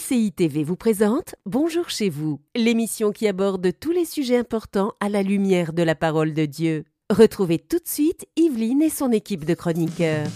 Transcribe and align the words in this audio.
MCI 0.00 0.32
TV 0.32 0.64
vous 0.64 0.76
présente 0.76 1.34
Bonjour 1.46 1.90
chez 1.90 2.08
vous, 2.08 2.40
l'émission 2.56 3.12
qui 3.12 3.28
aborde 3.28 3.70
tous 3.78 3.90
les 3.90 4.04
sujets 4.04 4.36
importants 4.36 4.92
à 5.00 5.08
la 5.08 5.22
lumière 5.22 5.72
de 5.72 5.82
la 5.82 5.94
parole 5.94 6.32
de 6.32 6.46
Dieu. 6.46 6.84
Retrouvez 7.10 7.58
tout 7.58 7.78
de 7.78 7.86
suite 7.86 8.26
Yveline 8.36 8.82
et 8.82 8.88
son 8.88 9.10
équipe 9.12 9.44
de 9.44 9.54
chroniqueurs. 9.54 10.26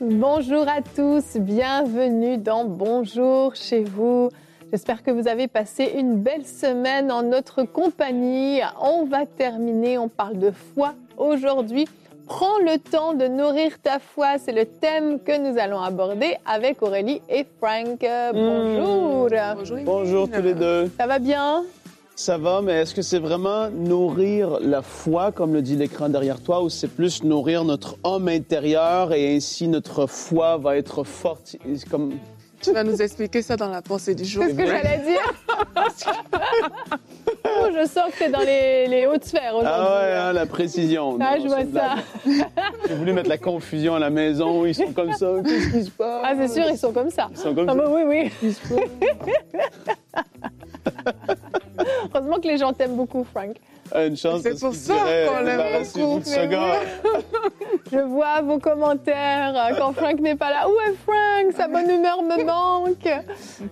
Bonjour 0.00 0.68
à 0.68 0.80
tous, 0.82 1.36
bienvenue 1.38 2.38
dans 2.38 2.66
Bonjour 2.66 3.54
chez 3.56 3.82
vous. 3.82 4.30
J'espère 4.70 5.02
que 5.02 5.10
vous 5.10 5.26
avez 5.26 5.48
passé 5.48 5.94
une 5.96 6.20
belle 6.20 6.46
semaine 6.46 7.10
en 7.10 7.22
notre 7.22 7.64
compagnie. 7.64 8.60
On 8.80 9.06
va 9.06 9.26
terminer, 9.26 9.98
on 9.98 10.08
parle 10.08 10.38
de 10.38 10.52
foi 10.52 10.94
aujourd'hui. 11.16 11.86
Prends 12.28 12.58
le 12.58 12.78
temps 12.78 13.14
de 13.14 13.26
nourrir 13.26 13.80
ta 13.82 13.98
foi, 13.98 14.36
c'est 14.38 14.52
le 14.52 14.66
thème 14.66 15.18
que 15.18 15.38
nous 15.38 15.58
allons 15.58 15.80
aborder 15.80 16.36
avec 16.44 16.82
Aurélie 16.82 17.22
et 17.30 17.46
Frank. 17.58 18.04
Bonjour. 18.34 19.30
Bonjour, 19.56 19.78
Bonjour 19.82 20.30
tous 20.30 20.42
les 20.42 20.52
deux. 20.52 20.90
Ça 20.98 21.06
va 21.06 21.18
bien? 21.18 21.64
Ça 22.14 22.36
va, 22.36 22.60
mais 22.60 22.82
est-ce 22.82 22.94
que 22.94 23.00
c'est 23.00 23.18
vraiment 23.18 23.70
nourrir 23.70 24.58
la 24.60 24.82
foi, 24.82 25.32
comme 25.32 25.54
le 25.54 25.62
dit 25.62 25.76
l'écran 25.76 26.10
derrière 26.10 26.42
toi, 26.42 26.62
ou 26.62 26.68
c'est 26.68 26.88
plus 26.88 27.24
nourrir 27.24 27.64
notre 27.64 27.96
homme 28.04 28.28
intérieur 28.28 29.14
et 29.14 29.34
ainsi 29.34 29.66
notre 29.66 30.06
foi 30.06 30.58
va 30.58 30.76
être 30.76 31.04
forte 31.04 31.56
comme... 31.90 32.12
Tu 32.60 32.72
vas 32.72 32.82
nous 32.82 33.00
expliquer 33.00 33.42
ça 33.42 33.56
dans 33.56 33.68
la 33.68 33.82
pensée 33.82 34.14
du 34.14 34.24
jour. 34.24 34.42
C'est 34.44 34.52
ce 34.52 34.56
que 34.56 34.66
j'allais 34.66 34.98
dire. 34.98 35.32
oh, 37.44 37.68
je 37.72 37.86
sens 37.86 38.10
que 38.12 38.18
tu 38.18 38.24
es 38.24 38.30
dans 38.30 38.40
les, 38.40 38.88
les, 38.88 39.06
hautes 39.06 39.24
sphères 39.24 39.54
aujourd'hui. 39.54 39.70
Ah 39.72 40.00
ouais, 40.00 40.12
hein, 40.12 40.32
la 40.32 40.46
précision. 40.46 41.16
Ah, 41.20 41.36
je 41.38 41.46
vois 41.46 41.64
ça. 41.72 41.94
J'ai 42.88 42.94
voulu 42.94 43.12
mettre 43.12 43.28
la 43.28 43.38
confusion 43.38 43.94
à 43.94 43.98
la 43.98 44.10
maison. 44.10 44.66
Ils 44.66 44.74
sont 44.74 44.92
comme 44.92 45.12
ça. 45.12 45.30
Qu'est-ce 45.44 45.70
qui 45.70 45.84
se 45.84 45.90
passe? 45.90 46.22
Ah, 46.24 46.34
c'est 46.36 46.48
sûr, 46.48 46.64
ils 46.68 46.78
sont 46.78 46.92
comme 46.92 47.10
ça. 47.10 47.28
Ils 47.30 47.38
sont 47.38 47.54
comme 47.54 47.68
ah, 47.68 47.72
ça. 47.72 47.78
Bah, 47.78 47.90
oui, 47.90 48.30
oui. 48.42 48.42
Heureusement 52.14 52.40
que 52.40 52.48
les 52.48 52.58
gens 52.58 52.72
t'aiment 52.72 52.96
beaucoup, 52.96 53.24
Frank. 53.24 53.56
Ah, 53.92 54.06
une 54.06 54.16
chance. 54.16 54.40
C'est 54.42 54.58
pour 54.58 54.74
ça 54.74 54.94
qu'on 54.94 55.44
l'aime 55.44 55.84
beaucoup. 55.94 56.22
Je 57.90 57.98
vois 57.98 58.42
vos 58.42 58.58
commentaires 58.58 59.54
euh, 59.56 59.74
quand 59.78 59.92
Frank 59.92 60.20
n'est 60.20 60.36
pas 60.36 60.50
là. 60.50 60.68
Où 60.68 60.74
est 60.88 60.94
Frank? 60.94 61.52
Sa 61.56 61.68
bonne 61.68 61.88
humeur 61.88 62.22
me 62.22 62.44
manque. 62.44 63.08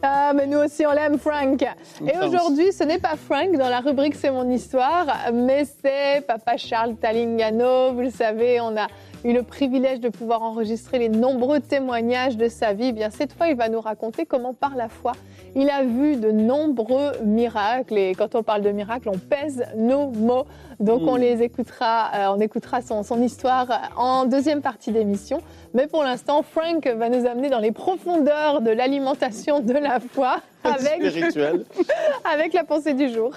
Ah, 0.03 0.33
mais 0.35 0.47
nous 0.47 0.59
aussi, 0.59 0.87
on 0.87 0.93
l'aime, 0.93 1.19
Frank. 1.19 1.63
Et 2.07 2.17
aujourd'hui, 2.25 2.73
ce 2.73 2.85
n'est 2.85 2.99
pas 2.99 3.17
Frank 3.17 3.53
dans 3.53 3.69
la 3.69 3.81
rubrique 3.81 4.15
C'est 4.15 4.31
mon 4.31 4.49
histoire, 4.49 5.07
mais 5.33 5.65
c'est 5.65 6.27
Papa 6.27 6.57
Charles 6.57 6.97
Talingano. 6.97 7.93
Vous 7.93 8.03
le 8.03 8.11
savez, 8.11 8.61
on 8.61 8.77
a 8.77 8.87
eu 9.25 9.33
le 9.33 9.43
privilège 9.43 10.01
de 10.01 10.09
pouvoir 10.09 10.43
enregistrer 10.43 10.99
les 10.99 11.09
nombreux 11.09 11.61
témoignages 11.61 12.37
de 12.37 12.49
sa 12.49 12.73
vie. 12.73 12.89
Eh 12.89 12.93
bien, 12.93 13.11
cette 13.11 13.33
fois, 13.33 13.49
il 13.49 13.57
va 13.57 13.69
nous 13.69 13.81
raconter 13.81 14.25
comment, 14.25 14.55
par 14.55 14.77
la 14.77 14.89
foi, 14.89 15.13
il 15.55 15.69
a 15.69 15.83
vu 15.83 16.17
de 16.17 16.31
nombreux 16.31 17.13
miracles. 17.25 17.99
Et 17.99 18.15
quand 18.15 18.35
on 18.35 18.43
parle 18.43 18.63
de 18.63 18.71
miracles, 18.71 19.09
on 19.09 19.19
pèse 19.19 19.65
nos 19.77 20.11
mots. 20.11 20.47
Donc, 20.79 21.03
on 21.07 21.17
les 21.17 21.43
écoutera, 21.43 22.11
euh, 22.15 22.35
on 22.37 22.41
écoutera 22.41 22.83
son, 22.83 23.03
son 23.03 23.23
histoire 23.23 23.91
en 23.97 24.27
deuxième 24.27 24.61
partie 24.61 24.93
d'émission. 24.93 25.41
Mais 25.73 25.87
pour 25.87 26.03
l'instant, 26.03 26.43
Frank 26.43 26.87
va 26.87 27.09
nous 27.09 27.27
amener 27.27 27.49
dans 27.49 27.61
les 27.61 27.73
profondeurs 27.73 28.61
de 28.61 28.71
l'alimentation 28.71 29.61
de 29.61 29.73
la 29.73 30.01
foi 30.01 30.41
avec, 30.65 31.03
avec 32.25 32.53
la 32.53 32.65
pensée 32.65 32.93
du 32.93 33.09
jour. 33.09 33.33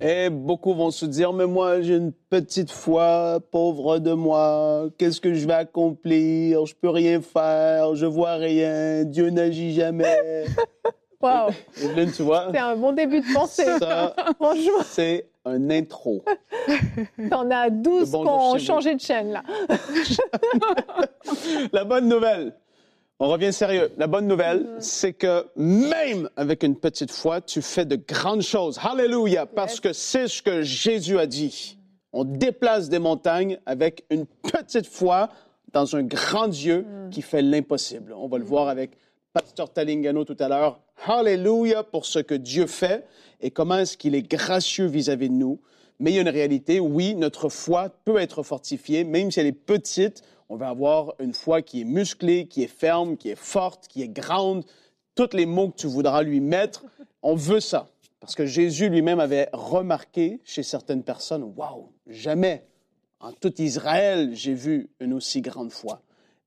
Et 0.00 0.28
beaucoup 0.28 0.74
vont 0.74 0.90
se 0.90 1.06
dire, 1.06 1.32
mais 1.32 1.46
moi, 1.46 1.80
j'ai 1.80 1.96
une 1.96 2.12
petite 2.12 2.70
foi, 2.70 3.40
pauvre 3.50 3.98
de 3.98 4.12
moi, 4.12 4.90
qu'est-ce 4.98 5.20
que 5.20 5.32
je 5.32 5.46
vais 5.46 5.54
accomplir? 5.54 6.66
Je 6.66 6.74
peux 6.74 6.90
rien 6.90 7.22
faire, 7.22 7.94
je 7.94 8.04
vois 8.04 8.34
rien, 8.34 9.04
Dieu 9.04 9.30
n'agit 9.30 9.72
jamais. 9.72 10.44
Wow. 11.24 11.50
Evelyne, 11.82 12.12
tu 12.12 12.22
vois? 12.22 12.48
C'est 12.52 12.58
un 12.58 12.76
bon 12.76 12.92
début 12.92 13.20
de 13.20 13.32
pensée. 13.32 13.64
Ça, 13.78 14.14
Franchement. 14.36 14.82
c'est 14.84 15.26
un 15.46 15.70
intro. 15.70 16.22
T'en 17.30 17.50
as 17.50 17.70
12 17.70 18.10
qui 18.10 18.16
ont 18.16 18.58
changé 18.58 18.94
de 18.94 19.00
chaîne, 19.00 19.32
là. 19.32 19.42
La 21.72 21.84
bonne 21.84 22.08
nouvelle, 22.08 22.54
on 23.18 23.28
revient 23.28 23.54
sérieux. 23.54 23.90
La 23.96 24.06
bonne 24.06 24.26
nouvelle, 24.26 24.66
c'est 24.80 25.14
que 25.14 25.46
même 25.56 26.28
avec 26.36 26.62
une 26.62 26.76
petite 26.76 27.10
foi, 27.10 27.40
tu 27.40 27.62
fais 27.62 27.86
de 27.86 27.96
grandes 27.96 28.42
choses. 28.42 28.78
Hallelujah! 28.82 29.46
Parce 29.46 29.80
que 29.80 29.94
c'est 29.94 30.28
ce 30.28 30.42
que 30.42 30.60
Jésus 30.60 31.18
a 31.18 31.26
dit. 31.26 31.78
On 32.12 32.24
déplace 32.24 32.90
des 32.90 32.98
montagnes 32.98 33.58
avec 33.64 34.04
une 34.10 34.26
petite 34.26 34.86
foi 34.86 35.30
dans 35.72 35.96
un 35.96 36.02
grand 36.02 36.48
Dieu 36.48 36.86
qui 37.10 37.22
fait 37.22 37.42
l'impossible. 37.42 38.12
On 38.12 38.28
va 38.28 38.36
le 38.38 38.44
voir 38.44 38.68
avec 38.68 38.92
Pasteur 39.34 39.72
Talingano 39.72 40.24
tout 40.24 40.36
à 40.38 40.46
l'heure. 40.46 40.80
Hallelujah 41.08 41.82
pour 41.82 42.06
ce 42.06 42.20
que 42.20 42.36
Dieu 42.36 42.68
fait 42.68 43.04
et 43.40 43.50
comment 43.50 43.78
est-ce 43.78 43.96
qu'il 43.96 44.14
est 44.14 44.22
gracieux 44.22 44.86
vis-à-vis 44.86 45.28
de 45.28 45.34
nous. 45.34 45.60
Mais 45.98 46.12
il 46.12 46.14
y 46.14 46.18
a 46.18 46.20
une 46.20 46.28
réalité, 46.28 46.78
oui, 46.78 47.16
notre 47.16 47.48
foi 47.48 47.88
peut 48.04 48.18
être 48.18 48.44
fortifiée, 48.44 49.02
même 49.02 49.32
si 49.32 49.40
elle 49.40 49.46
est 49.46 49.52
petite, 49.52 50.22
on 50.48 50.54
va 50.54 50.68
avoir 50.68 51.14
une 51.18 51.34
foi 51.34 51.62
qui 51.62 51.80
est 51.80 51.84
musclée, 51.84 52.46
qui 52.46 52.62
est 52.62 52.68
ferme, 52.68 53.16
qui 53.16 53.28
est 53.28 53.38
forte, 53.38 53.88
qui 53.88 54.02
est 54.02 54.08
grande. 54.08 54.64
Tous 55.16 55.30
les 55.32 55.46
mots 55.46 55.70
que 55.70 55.78
tu 55.78 55.88
voudras 55.88 56.22
lui 56.22 56.38
mettre, 56.38 56.84
on 57.20 57.34
veut 57.34 57.58
ça. 57.58 57.88
Parce 58.20 58.36
que 58.36 58.46
Jésus 58.46 58.88
lui-même 58.88 59.18
avait 59.18 59.48
remarqué 59.52 60.42
chez 60.44 60.62
certaines 60.62 61.02
personnes, 61.02 61.42
Waouh, 61.56 61.90
jamais 62.06 62.68
en 63.18 63.32
tout 63.32 63.60
Israël 63.60 64.30
j'ai 64.34 64.54
vu 64.54 64.90
une 65.00 65.12
aussi 65.12 65.40
grande 65.40 65.72
foi. 65.72 66.02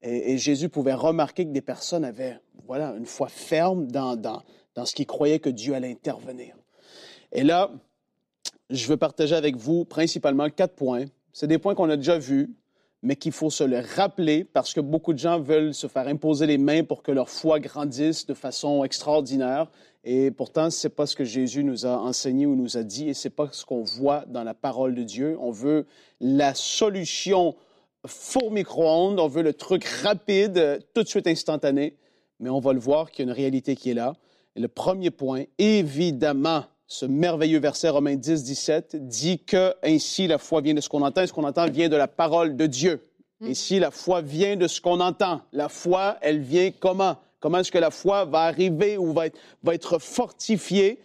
Et, 0.07 0.37
Jésus 0.37 0.69
pouvait 0.69 0.93
remarquer 0.93 1.45
que 1.45 1.51
des 1.51 1.61
personnes 1.61 2.05
avaient 2.05 2.39
voilà, 2.65 2.93
une 2.97 3.05
foi 3.05 3.27
ferme 3.27 3.87
dans, 3.87 4.15
dans, 4.15 4.41
dans 4.75 4.85
ce 4.85 4.95
qu'ils 4.95 5.05
croyaient 5.05 5.39
que 5.39 5.49
Dieu 5.49 5.73
allait 5.73 5.91
intervenir. 5.91 6.55
Et 7.33 7.43
là, 7.43 7.71
je 8.69 8.87
veux 8.87 8.97
partager 8.97 9.35
avec 9.35 9.57
vous 9.57 9.83
principalement 9.83 10.49
quatre 10.49 10.75
points. 10.75 11.05
C'est 11.33 11.47
des 11.47 11.57
points 11.57 11.75
qu'on 11.75 11.89
a 11.89 11.97
déjà 11.97 12.17
vus, 12.17 12.49
mais 13.03 13.15
qu'il 13.15 13.33
faut 13.33 13.49
se 13.49 13.63
le 13.63 13.79
rappeler 13.95 14.43
parce 14.45 14.73
que 14.73 14.79
beaucoup 14.79 15.13
de 15.13 15.19
gens 15.19 15.39
veulent 15.39 15.73
se 15.73 15.87
faire 15.87 16.07
imposer 16.07 16.47
les 16.47 16.57
mains 16.57 16.83
pour 16.83 17.03
que 17.03 17.11
leur 17.11 17.29
foi 17.29 17.59
grandisse 17.59 18.25
de 18.25 18.33
façon 18.33 18.83
extraordinaire. 18.83 19.69
Et 20.03 20.31
pourtant, 20.31 20.69
ce 20.69 20.87
n'est 20.87 20.93
pas 20.93 21.05
ce 21.05 21.15
que 21.15 21.25
Jésus 21.25 21.65
nous 21.65 21.85
a 21.85 21.97
enseigné 21.97 22.45
ou 22.45 22.55
nous 22.55 22.77
a 22.77 22.83
dit, 22.83 23.09
et 23.09 23.13
ce 23.13 23.27
n'est 23.27 23.33
pas 23.33 23.49
ce 23.51 23.65
qu'on 23.65 23.83
voit 23.83 24.23
dans 24.27 24.43
la 24.43 24.53
parole 24.53 24.95
de 24.95 25.03
Dieu. 25.03 25.37
On 25.41 25.51
veut 25.51 25.85
la 26.21 26.53
solution 26.53 27.55
four 28.07 28.51
micro-ondes, 28.51 29.19
on 29.19 29.27
veut 29.27 29.43
le 29.43 29.53
truc 29.53 29.85
rapide, 29.85 30.79
tout 30.93 31.03
de 31.03 31.07
suite 31.07 31.27
instantané, 31.27 31.95
mais 32.39 32.49
on 32.49 32.59
va 32.59 32.73
le 32.73 32.79
voir 32.79 33.11
qu'il 33.11 33.25
y 33.25 33.27
a 33.27 33.31
une 33.31 33.35
réalité 33.35 33.75
qui 33.75 33.91
est 33.91 33.93
là. 33.93 34.13
Et 34.55 34.59
le 34.59 34.67
premier 34.67 35.11
point, 35.11 35.43
évidemment, 35.57 36.63
ce 36.87 37.05
merveilleux 37.05 37.59
verset 37.59 37.89
Romains 37.89 38.15
10, 38.15 38.43
17 38.43 39.07
dit 39.07 39.39
que 39.39 39.73
ainsi 39.83 40.25
la 40.27 40.37
foi 40.37 40.61
vient 40.61 40.73
de 40.73 40.81
ce 40.81 40.89
qu'on 40.89 41.01
entend 41.01 41.21
et 41.21 41.27
ce 41.27 41.33
qu'on 41.33 41.43
entend 41.43 41.69
vient 41.69 41.89
de 41.89 41.97
la 41.97 42.07
parole 42.07 42.55
de 42.55 42.65
Dieu. 42.65 43.01
Et 43.45 43.53
si 43.53 43.77
la 43.77 43.91
foi 43.91 44.21
vient 44.21 44.55
de 44.55 44.67
ce 44.67 44.81
qu'on 44.81 44.99
entend, 44.99 45.41
la 45.51 45.69
foi, 45.69 46.17
elle 46.21 46.39
vient 46.39 46.71
comment? 46.71 47.17
Comment 47.39 47.59
est-ce 47.59 47.71
que 47.71 47.77
la 47.77 47.91
foi 47.91 48.25
va 48.25 48.39
arriver 48.41 48.97
ou 48.97 49.13
va 49.13 49.27
être, 49.27 49.37
va 49.61 49.75
être 49.75 49.99
fortifiée? 49.99 50.99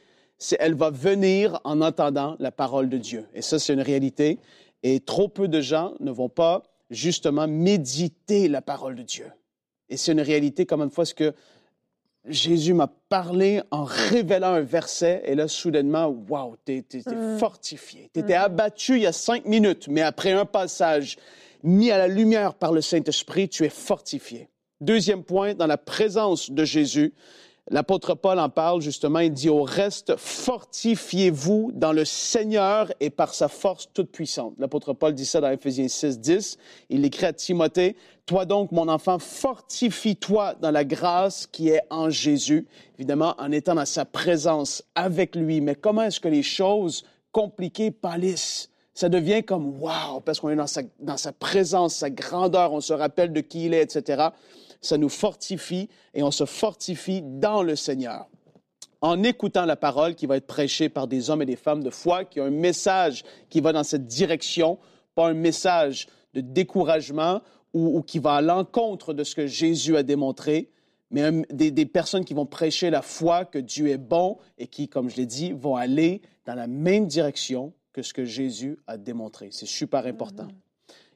Elle 0.58 0.74
va 0.74 0.91
venir 0.91 1.60
en 1.64 1.82
entendant 1.82 2.36
la 2.38 2.50
parole 2.50 2.88
de 2.88 2.96
Dieu? 2.96 3.26
Et 3.34 3.42
ça, 3.42 3.58
c'est 3.58 3.74
une 3.74 3.82
réalité. 3.82 4.38
Et 4.82 5.00
trop 5.00 5.28
peu 5.28 5.46
de 5.46 5.60
gens 5.60 5.92
ne 6.00 6.10
vont 6.10 6.30
pas 6.30 6.62
justement 6.92 7.48
méditer 7.48 8.48
la 8.48 8.62
parole 8.62 8.94
de 8.94 9.03
Dieu. 9.03 9.26
Et 9.88 9.97
c'est 9.97 10.12
une 10.12 10.20
réalité, 10.20 10.66
comme 10.66 10.82
une 10.82 10.91
fois, 10.91 11.04
ce 11.04 11.14
que 11.14 11.34
Jésus 12.28 12.72
m'a 12.72 12.86
parlé 13.08 13.62
en 13.72 13.82
révélant 13.84 14.53
un 14.54 14.60
verset, 14.60 15.22
et 15.26 15.34
là, 15.34 15.48
soudainement, 15.48 16.06
waouh, 16.06 16.56
t'es 16.64 16.84
Mm. 16.94 17.38
fortifié. 17.38 18.10
T'étais 18.12 18.34
abattu 18.34 18.97
il 18.97 19.03
y 19.03 19.06
a 19.06 19.12
cinq 19.12 19.44
minutes, 19.44 19.89
mais 19.89 20.03
après 20.03 20.30
un 20.30 20.44
passage 20.44 21.16
mis 21.65 21.91
à 21.91 21.98
la 21.98 22.06
lumière 22.09 22.54
par 22.54 22.72
le 22.72 22.80
Saint-Esprit, 22.80 23.48
tu 23.48 23.65
es 23.65 23.68
fortifié. 23.68 24.48
Deuxième 24.80 25.24
point, 25.24 25.54
dans 25.54 25.66
la 25.66 25.78
présence 25.78 26.50
de 26.50 26.65
Jésus, 26.65 27.12
l'apôtre 27.70 28.14
Paul 28.14 28.38
en 28.38 28.48
parle 28.48 28.80
justement, 28.80 29.20
il 29.20 29.32
dit 29.32 29.48
au 29.48 29.62
reste, 29.62 30.16
fortifiez-vous 30.16 31.72
dans 31.74 31.92
le 31.92 32.04
Seigneur 32.04 32.92
et 33.00 33.10
par 33.10 33.34
sa 33.34 33.48
force 33.48 33.88
toute 33.92 34.10
puissante. 34.10 34.54
L'apôtre 34.59 34.92
Paul 34.92 35.14
dit 35.14 35.26
ça 35.26 35.41
dans 35.41 35.50
Ephésiens 35.50 35.88
6, 35.88 36.18
10. 36.20 36.59
Il 36.91 37.04
écrit 37.04 37.26
à 37.26 37.32
Timothée, 37.32 37.97
toi 38.26 38.44
donc, 38.44 38.70
mon 38.72 38.88
enfant, 38.88 39.18
fortifie-toi 39.18 40.54
dans 40.60 40.70
la 40.70 40.84
grâce 40.84 41.47
qui 41.47 41.70
est 41.70 41.82
en 41.91 42.09
Jésus, 42.09 42.66
évidemment 42.98 43.34
en 43.38 43.50
étant 43.50 43.74
dans 43.74 43.86
sa 43.86 44.04
présence 44.04 44.84
avec 44.94 45.34
lui. 45.34 45.60
Mais 45.60 45.74
comment 45.74 46.03
est-ce 46.03 46.20
que 46.20 46.28
les 46.28 46.42
choses 46.42 47.04
compliquées 47.32 47.91
pâlissent? 47.91 48.68
Ça 48.94 49.08
devient 49.08 49.42
comme 49.42 49.80
wow, 49.80 50.20
parce 50.24 50.38
qu'on 50.38 50.50
est 50.50 50.56
dans 50.56 50.66
sa, 50.66 50.82
dans 51.00 51.16
sa 51.16 51.32
présence, 51.32 51.97
sa 51.97 52.10
grandeur, 52.10 52.72
on 52.74 52.80
se 52.80 52.92
rappelle 52.92 53.32
de 53.32 53.41
qui 53.41 53.66
il 53.66 53.74
est, 53.74 53.82
etc. 53.82 54.28
Ça 54.82 54.98
nous 54.98 55.08
fortifie 55.08 55.88
et 56.12 56.22
on 56.22 56.30
se 56.30 56.44
fortifie 56.44 57.22
dans 57.22 57.62
le 57.62 57.74
Seigneur. 57.76 58.26
en 59.00 59.22
écoutant 59.24 59.64
la 59.64 59.74
parole 59.74 60.14
qui 60.14 60.26
va 60.26 60.36
être 60.36 60.46
prêchée 60.46 60.88
par 60.88 61.08
des 61.08 61.28
hommes 61.30 61.42
et 61.42 61.46
des 61.46 61.56
femmes 61.56 61.82
de 61.82 61.90
foi, 61.90 62.24
qui 62.24 62.40
ont 62.40 62.44
un 62.44 62.50
message 62.50 63.24
qui 63.48 63.60
va 63.60 63.72
dans 63.72 63.82
cette 63.82 64.06
direction, 64.06 64.78
pas 65.16 65.28
un 65.28 65.34
message 65.34 66.06
de 66.34 66.40
découragement 66.40 67.40
ou, 67.74 67.96
ou 67.98 68.02
qui 68.02 68.18
va 68.20 68.34
à 68.34 68.40
l'encontre 68.42 69.12
de 69.14 69.24
ce 69.24 69.34
que 69.34 69.46
Jésus 69.48 69.96
a 69.96 70.02
démontré, 70.04 70.70
mais 71.10 71.22
un- 71.22 71.42
des, 71.50 71.70
des 71.72 71.86
personnes 71.86 72.24
qui 72.24 72.32
vont 72.34 72.46
prêcher 72.46 72.90
la 72.90 73.02
foi 73.02 73.44
que 73.44 73.58
Dieu 73.58 73.88
est 73.88 73.98
bon 73.98 74.38
et 74.58 74.66
qui, 74.68 74.88
comme 74.88 75.08
je 75.10 75.16
l'ai 75.16 75.26
dit, 75.26 75.50
vont 75.52 75.74
aller 75.76 76.22
dans 76.46 76.54
la 76.54 76.66
même 76.66 77.06
direction 77.06 77.72
que 77.92 78.02
ce 78.02 78.12
que 78.14 78.24
Jésus 78.24 78.78
a 78.86 78.96
démontré. 78.98 79.48
C'est 79.52 79.66
super 79.66 80.06
important. 80.06 80.48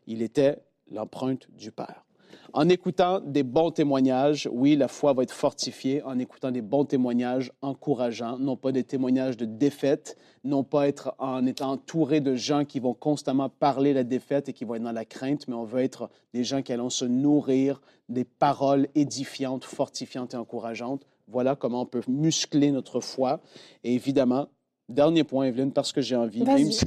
Il 0.09 0.23
était 0.23 0.59
l'empreinte 0.91 1.49
du 1.51 1.71
Père. 1.73 2.05
En 2.53 2.69
écoutant 2.69 3.21
des 3.21 3.43
bons 3.43 3.71
témoignages, 3.71 4.49
oui, 4.53 4.77
la 4.77 4.89
foi 4.89 5.13
va 5.13 5.23
être 5.23 5.33
fortifiée 5.33 6.03
en 6.03 6.19
écoutant 6.19 6.51
des 6.51 6.63
bons 6.63 6.85
témoignages 6.85 7.53
encourageants, 7.63 8.39
non 8.39 8.57
pas 8.57 8.73
des 8.73 8.85
témoignages 8.85 9.37
de 9.37 9.45
défaite, 9.45 10.17
non 10.45 10.63
pas 10.65 10.89
être 10.89 11.15
en 11.19 11.45
étant 11.47 11.73
entouré 11.73 12.21
de 12.21 12.35
gens 12.35 12.65
qui 12.65 12.81
vont 12.81 12.95
constamment 12.95 13.49
parler 13.49 13.93
la 13.93 14.05
défaite 14.05 14.49
et 14.49 14.53
qui 14.53 14.65
vont 14.65 14.77
être 14.77 14.83
dans 14.83 14.93
la 14.93 15.05
crainte, 15.05 15.49
mais 15.49 15.55
on 15.55 15.65
veut 15.65 15.83
être 15.83 16.09
des 16.35 16.45
gens 16.45 16.63
qui 16.63 16.73
allons 16.73 16.91
se 16.91 17.05
nourrir 17.05 17.81
des 18.09 18.25
paroles 18.25 18.89
édifiantes, 18.95 19.65
fortifiantes 19.65 20.35
et 20.35 20.37
encourageantes. 20.37 21.05
Voilà 21.29 21.57
comment 21.57 21.83
on 21.83 21.87
peut 21.87 22.03
muscler 22.07 22.71
notre 22.71 23.01
foi. 23.01 23.41
Et 23.83 23.95
évidemment, 23.95 24.47
dernier 24.89 25.25
point, 25.25 25.47
Evelyne, 25.47 25.73
parce 25.73 25.93
que 25.93 26.01
j'ai 26.01 26.15
envie, 26.17 26.43
même 26.45 26.71
si 26.71 26.87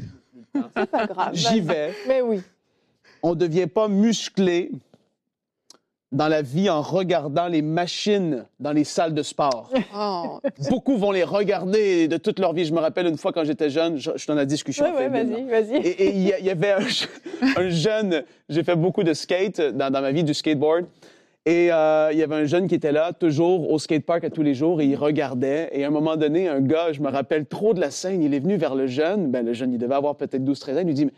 C'est 0.54 0.90
pas 0.90 1.06
grave. 1.08 1.36
j'y 1.36 1.60
vais, 1.60 1.94
Mais 2.08 2.22
oui. 2.22 2.42
on 3.22 3.32
ne 3.32 3.36
devient 3.36 3.68
pas 3.68 3.90
musclé 3.90 4.72
dans 6.12 6.28
la 6.28 6.42
vie 6.42 6.70
en 6.70 6.82
regardant 6.82 7.48
les 7.48 7.62
machines 7.62 8.46
dans 8.60 8.72
les 8.72 8.84
salles 8.84 9.14
de 9.14 9.24
sport. 9.24 9.72
Oh, 9.96 10.40
Beaucoup 10.70 10.98
vont 10.98 11.12
les 11.12 11.24
regarder 11.24 12.08
de 12.08 12.18
toute 12.18 12.40
leur 12.40 12.54
vie. 12.54 12.64
Je 12.64 12.74
me 12.74 12.80
rappelle 12.80 13.08
une 13.08 13.18
fois 13.18 13.34
quand 13.34 13.44
j'étais 13.44 13.70
jeune, 13.70 13.98
je, 13.98 14.12
suis 14.16 14.28
dans 14.28 14.36
la 14.36 14.46
discussion. 14.46 14.86
Oui, 14.86 14.92
oui, 14.98 15.10
vas-y, 15.10 15.44
vas-y. 15.46 15.88
et 15.88 16.10
il 16.10 16.22
y, 16.22 16.50
avait 16.50 16.72
un, 16.72 16.86
un 17.58 17.70
jeune, 17.70 18.24
j'ai 18.48 18.64
fait 18.64 18.76
beaucoup 18.76 19.04
de 19.04 19.14
skate 19.14 19.60
dans, 19.60 19.92
dans 19.92 20.02
ma 20.02 20.12
vie, 20.12 20.24
du 20.24 20.34
skateboard. 20.34 20.86
Et 21.46 21.72
euh, 21.72 22.10
il 22.12 22.20
y 22.20 22.24
avait 22.24 22.36
un 22.36 22.46
jeune 22.46 22.68
qui 22.68 22.76
était 22.76 22.92
là, 22.92 23.12
toujours 23.12 23.72
au 23.72 23.80
skatepark 23.80 24.24
à 24.24 24.30
tous 24.30 24.44
les 24.44 24.54
jours, 24.54 24.82
et 24.82 24.86
il 24.86 24.96
regardait. 24.96 25.70
Et 25.72 25.84
à 25.84 25.88
un 25.88 25.92
moment 25.92 26.16
donné, 26.16 26.48
un 26.48 26.62
gars, 26.62 26.92
je 26.92 27.02
me 27.02 27.10
rappelle 27.10 27.46
trop 27.46 27.74
de 27.74 27.80
la 27.80 27.92
scène, 27.92 28.22
il 28.22 28.34
est 28.34 28.40
venu 28.40 28.58
vers 28.58 28.76
le 28.76 28.88
jeune. 28.88 29.32
Ben, 29.32 29.46
le 29.46 29.54
jeune, 29.54 29.74
il 29.74 29.80
devait 29.80 29.96
avoir 29.96 30.16
peut-être 30.16 30.44
12-13 30.44 30.76
ans. 30.76 30.80
Il 30.82 30.88
lui 30.88 30.94
dit, 30.94 31.06
mais 31.06 31.14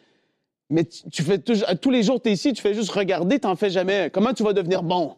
tu, 0.85 1.09
tu 1.11 1.23
fais 1.23 1.37
toujours, 1.37 1.67
tous 1.81 1.91
les 1.91 2.03
jours, 2.03 2.21
tu 2.21 2.29
es 2.29 2.33
ici, 2.33 2.53
tu 2.53 2.61
fais 2.61 2.73
juste 2.73 2.91
regarder, 2.91 3.39
t'en 3.39 3.55
fais 3.55 3.69
jamais. 3.69 4.09
Comment 4.11 4.33
tu 4.33 4.43
vas 4.43 4.53
devenir 4.53 4.83
bon? 4.83 5.15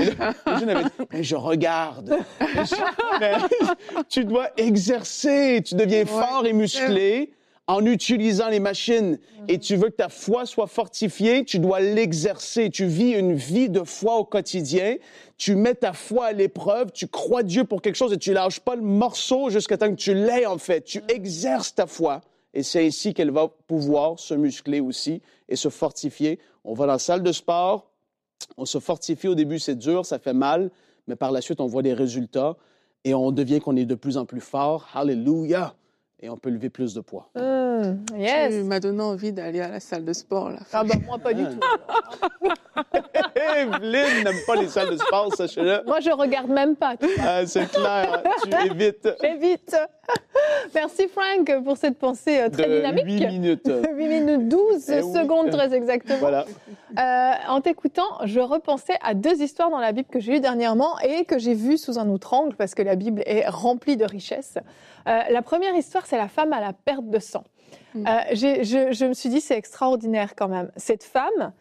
Et 0.00 0.04
là, 0.06 0.34
le 0.46 0.58
jeune 0.58 0.68
avait 0.70 0.84
dit, 0.84 0.90
Mais 1.12 1.22
je 1.24 1.36
regarde. 1.36 2.18
Mais 2.40 2.64
je- 2.64 3.18
mais 3.20 3.32
tu 4.08 4.24
dois 4.24 4.48
exercer, 4.56 5.62
tu 5.64 5.74
deviens 5.74 6.04
fort 6.06 6.44
et 6.46 6.52
musclé 6.52 7.32
en 7.68 7.84
utilisant 7.84 8.48
les 8.48 8.60
machines. 8.60 9.18
Et 9.48 9.58
tu 9.58 9.74
veux 9.76 9.88
que 9.88 9.96
ta 9.96 10.08
foi 10.08 10.44
soit 10.46 10.66
fortifiée, 10.68 11.44
tu 11.44 11.58
dois 11.58 11.80
l'exercer. 11.80 12.70
Tu 12.70 12.84
vis 12.86 13.12
une 13.12 13.34
vie 13.34 13.68
de 13.68 13.82
foi 13.84 14.16
au 14.18 14.24
quotidien. 14.24 14.96
Tu 15.38 15.54
mets 15.56 15.74
ta 15.74 15.92
foi 15.92 16.26
à 16.26 16.32
l'épreuve, 16.32 16.92
tu 16.92 17.08
crois 17.08 17.42
Dieu 17.42 17.64
pour 17.64 17.82
quelque 17.82 17.96
chose 17.96 18.12
et 18.12 18.18
tu 18.18 18.32
lâches 18.32 18.60
pas 18.60 18.74
le 18.76 18.82
morceau 18.82 19.50
jusqu'à 19.50 19.76
temps 19.76 19.88
que 19.90 19.94
tu 20.00 20.14
l'aies 20.14 20.46
en 20.46 20.58
fait. 20.58 20.82
Tu 20.82 21.00
exerces 21.08 21.74
ta 21.74 21.86
foi. 21.86 22.20
Et 22.54 22.62
c'est 22.62 22.86
ainsi 22.86 23.12
qu'elle 23.14 23.30
va 23.30 23.48
pouvoir 23.48 24.18
se 24.18 24.34
muscler 24.34 24.80
aussi 24.80 25.22
et 25.48 25.56
se 25.56 25.68
fortifier. 25.68 26.38
On 26.64 26.74
va 26.74 26.86
dans 26.86 26.92
la 26.92 26.98
salle 26.98 27.22
de 27.22 27.32
sport, 27.32 27.90
on 28.56 28.64
se 28.64 28.78
fortifie 28.78 29.28
au 29.28 29.34
début, 29.34 29.58
c'est 29.58 29.76
dur, 29.76 30.06
ça 30.06 30.18
fait 30.18 30.32
mal, 30.32 30.70
mais 31.06 31.16
par 31.16 31.32
la 31.32 31.40
suite, 31.40 31.60
on 31.60 31.66
voit 31.66 31.82
des 31.82 31.94
résultats 31.94 32.56
et 33.04 33.14
on 33.14 33.30
devient 33.30 33.60
qu'on 33.60 33.76
est 33.76 33.84
de 33.84 33.94
plus 33.94 34.16
en 34.16 34.24
plus 34.26 34.40
fort. 34.40 34.88
Hallelujah! 34.94 35.74
Et 36.22 36.30
on 36.30 36.36
peut 36.38 36.48
lever 36.48 36.70
plus 36.70 36.94
de 36.94 37.00
poids. 37.02 37.28
Hum, 37.34 38.02
tu 38.08 38.18
yes. 38.18 38.64
m'as 38.64 38.80
donné 38.80 39.02
envie 39.02 39.32
d'aller 39.34 39.60
à 39.60 39.68
la 39.68 39.80
salle 39.80 40.02
de 40.04 40.14
sport, 40.14 40.48
là. 40.48 40.60
Ah 40.72 40.82
bah 40.82 40.94
moi 41.04 41.18
pas 41.18 41.34
du 41.34 41.44
Ah. 41.44 41.50
tout. 42.40 42.48
Evelyne 43.56 44.24
n'aime 44.24 44.40
pas 44.46 44.54
les 44.56 44.68
salles 44.68 44.90
de 44.90 44.96
sport, 44.96 45.34
sachez-le. 45.34 45.82
Moi 45.86 46.00
je 46.00 46.10
regarde 46.10 46.48
même 46.48 46.74
pas. 46.74 46.94
Ah, 47.20 47.44
c'est 47.46 47.70
clair, 47.70 48.22
tu 48.42 48.66
évites 48.70 49.08
J'évite. 49.22 49.76
Merci 50.74 51.08
Frank 51.08 51.62
pour 51.64 51.76
cette 51.76 51.98
pensée 51.98 52.40
euh, 52.40 52.48
très 52.48 52.66
de 52.68 52.76
dynamique. 52.76 53.04
8 53.06 53.26
minutes. 53.26 53.70
8 53.94 54.06
minutes 54.08 54.48
12 54.48 54.90
Eh 54.90 55.02
oui. 55.02 55.12
secondes 55.12 55.50
très 55.50 55.74
exactement. 55.74 56.18
Voilà. 56.18 56.46
Euh, 56.98 57.32
en 57.48 57.60
t'écoutant, 57.60 58.24
je 58.24 58.40
repensais 58.40 58.94
à 59.02 59.12
deux 59.14 59.42
histoires 59.42 59.70
dans 59.70 59.80
la 59.80 59.92
Bible 59.92 60.08
que 60.10 60.20
j'ai 60.20 60.32
lues 60.32 60.40
dernièrement 60.40 60.98
et 61.00 61.24
que 61.26 61.38
j'ai 61.38 61.54
vues 61.54 61.76
sous 61.78 61.98
un 61.98 62.08
autre 62.08 62.32
angle 62.32 62.54
parce 62.56 62.74
que 62.74 62.82
la 62.82 62.94
Bible 62.96 63.22
est 63.26 63.46
remplie 63.48 63.96
de 63.98 64.04
richesses. 64.04 64.58
Euh, 65.06 65.20
la 65.30 65.42
première 65.42 65.74
histoire, 65.74 66.06
c'est 66.06 66.16
la 66.18 66.28
femme 66.28 66.52
à 66.52 66.60
la 66.60 66.72
perte 66.72 67.08
de 67.08 67.18
sang. 67.18 67.44
Mm. 67.94 68.06
Euh, 68.06 68.20
je, 68.32 68.92
je 68.92 69.04
me 69.06 69.14
suis 69.14 69.28
dit, 69.28 69.40
c'est 69.40 69.56
extraordinaire 69.56 70.34
quand 70.36 70.48
même. 70.48 70.70
Cette 70.76 71.04
femme, 71.04 71.52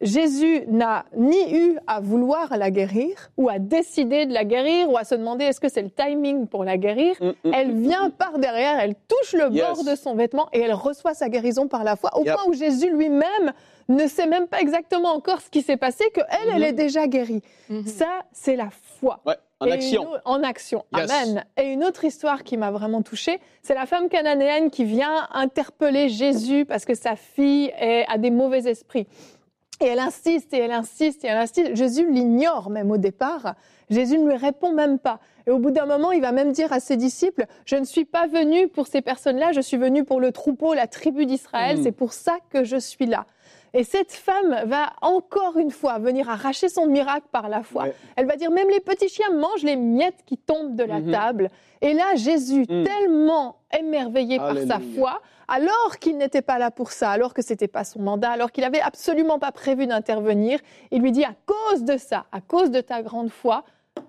Jésus 0.00 0.62
n'a 0.66 1.04
ni 1.16 1.54
eu 1.54 1.78
à 1.86 2.00
vouloir 2.00 2.56
la 2.56 2.70
guérir 2.72 3.30
ou 3.36 3.48
à 3.48 3.60
décider 3.60 4.26
de 4.26 4.32
la 4.34 4.44
guérir 4.44 4.90
ou 4.90 4.96
à 4.96 5.04
se 5.04 5.14
demander 5.14 5.44
est-ce 5.44 5.60
que 5.60 5.68
c'est 5.68 5.82
le 5.82 5.90
timing 5.90 6.48
pour 6.48 6.64
la 6.64 6.76
guérir? 6.76 7.14
Mm, 7.20 7.48
mm. 7.48 7.54
Elle 7.54 7.72
vient 7.72 8.10
par 8.10 8.38
derrière, 8.38 8.80
elle 8.80 8.94
touche 9.06 9.32
le 9.34 9.52
Yes. 9.52 9.62
bord 9.64 9.84
de 9.84 9.94
son 9.94 10.14
vêtement 10.16 10.48
et 10.52 10.60
elle 10.60 10.74
reçoit 10.74 11.14
sa 11.14 11.28
guérison 11.28 11.68
par 11.68 11.84
la 11.84 11.94
foi, 11.94 12.10
au 12.18 12.24
Yep. 12.24 12.34
point 12.34 12.44
où 12.48 12.52
Jésus 12.52 12.90
lui-même 12.90 13.52
ne 13.88 14.06
sait 14.08 14.26
même 14.26 14.48
pas 14.48 14.60
exactement 14.60 15.10
encore 15.14 15.40
ce 15.40 15.50
qui 15.50 15.62
s'est 15.62 15.76
passé, 15.76 16.04
que 16.14 16.20
elle, 16.20 16.54
elle 16.56 16.64
est 16.64 16.72
déjà 16.72 17.06
guérie. 17.06 17.42
Mhm. 17.68 17.86
Ça, 17.86 18.22
c'est 18.32 18.56
la 18.56 18.70
foi. 18.70 19.20
Ouais, 19.24 19.36
en 19.62 19.66
Et 19.66 19.68
une 19.68 19.74
action. 19.74 20.02
au- 20.10 20.16
en 20.24 20.42
action. 20.42 20.84
Yes. 20.96 21.10
Amen. 21.10 21.44
Et 21.56 21.72
une 21.72 21.84
autre 21.84 22.04
histoire 22.04 22.42
qui 22.44 22.56
m'a 22.56 22.70
vraiment 22.70 23.02
touchée, 23.02 23.40
c'est 23.62 23.74
la 23.74 23.86
femme 23.86 24.08
cananéenne 24.08 24.70
qui 24.70 24.84
vient 24.84 25.28
interpeller 25.32 26.08
Jésus 26.08 26.64
parce 26.64 26.84
que 26.84 26.94
sa 26.94 27.16
fille 27.16 27.72
est- 27.78 28.04
a 28.08 28.18
des 28.18 28.30
mauvais 28.30 28.68
esprits. 28.68 29.06
Et 29.80 29.86
elle 29.86 29.98
insiste 29.98 30.52
et 30.54 30.58
elle 30.58 30.70
insiste 30.72 31.24
et 31.24 31.28
elle 31.28 31.38
insiste. 31.38 31.74
Jésus 31.74 32.08
l'ignore 32.10 32.70
même 32.70 32.90
au 32.92 32.98
départ. 32.98 33.54
Jésus 33.90 34.16
ne 34.16 34.28
lui 34.30 34.36
répond 34.36 34.72
même 34.72 34.98
pas. 34.98 35.18
Et 35.46 35.50
au 35.50 35.58
bout 35.58 35.70
d'un 35.72 35.86
moment, 35.86 36.12
il 36.12 36.20
va 36.22 36.30
même 36.32 36.52
dire 36.52 36.72
à 36.72 36.78
ses 36.80 36.96
disciples, 36.96 37.46
je 37.66 37.74
ne 37.76 37.84
suis 37.84 38.04
pas 38.04 38.26
venu 38.28 38.68
pour 38.68 38.86
ces 38.86 39.02
personnes-là, 39.02 39.50
je 39.52 39.60
suis 39.60 39.76
venu 39.76 40.04
pour 40.04 40.20
le 40.20 40.30
troupeau, 40.30 40.72
la 40.72 40.86
tribu 40.86 41.26
d'Israël, 41.26 41.78
Mm. 41.78 41.82
c'est 41.82 41.92
pour 41.92 42.12
ça 42.12 42.36
que 42.50 42.62
je 42.64 42.76
suis 42.76 43.06
là. 43.06 43.26
Et 43.74 43.84
cette 43.84 44.12
femme 44.12 44.62
va 44.66 44.92
encore 45.00 45.56
une 45.56 45.70
fois 45.70 45.98
venir 45.98 46.28
arracher 46.28 46.68
son 46.68 46.86
miracle 46.86 47.26
par 47.32 47.48
la 47.48 47.62
foi. 47.62 47.84
Ouais. 47.84 47.94
Elle 48.16 48.26
va 48.26 48.36
dire 48.36 48.50
même 48.50 48.68
les 48.68 48.80
petits 48.80 49.08
chiens 49.08 49.30
mangent 49.32 49.62
les 49.62 49.76
miettes 49.76 50.22
qui 50.26 50.36
tombent 50.36 50.76
de 50.76 50.84
la 50.84 51.00
Mhm. 51.00 51.10
table. 51.12 51.48
Et 51.80 51.94
là, 51.94 52.14
Jésus, 52.14 52.66
Mm. 52.68 52.84
tellement 52.84 53.56
émerveillé 53.76 54.36
par 54.38 54.56
sa 54.58 54.78
foi, 54.94 55.20
alors 55.48 55.98
qu'il 56.00 56.16
n'était 56.18 56.42
pas 56.42 56.58
là 56.58 56.70
pour 56.70 56.92
ça, 56.92 57.10
alors 57.10 57.32
que 57.34 57.42
c'était 57.42 57.66
pas 57.68 57.84
son 57.84 58.00
mandat, 58.00 58.30
alors 58.30 58.52
qu'il 58.52 58.64
avait 58.64 58.80
absolument 58.80 59.38
pas 59.38 59.52
prévu 59.52 59.86
d'intervenir, 59.86 60.60
il 60.90 61.00
lui 61.02 61.10
dit 61.12 61.24
à 61.24 61.34
cause 61.46 61.82
de 61.82 61.96
ça, 61.96 62.26
à 62.30 62.40
cause 62.40 62.70
de 62.70 62.80
ta 62.80 63.02
grande 63.02 63.30
foi, 63.30 63.64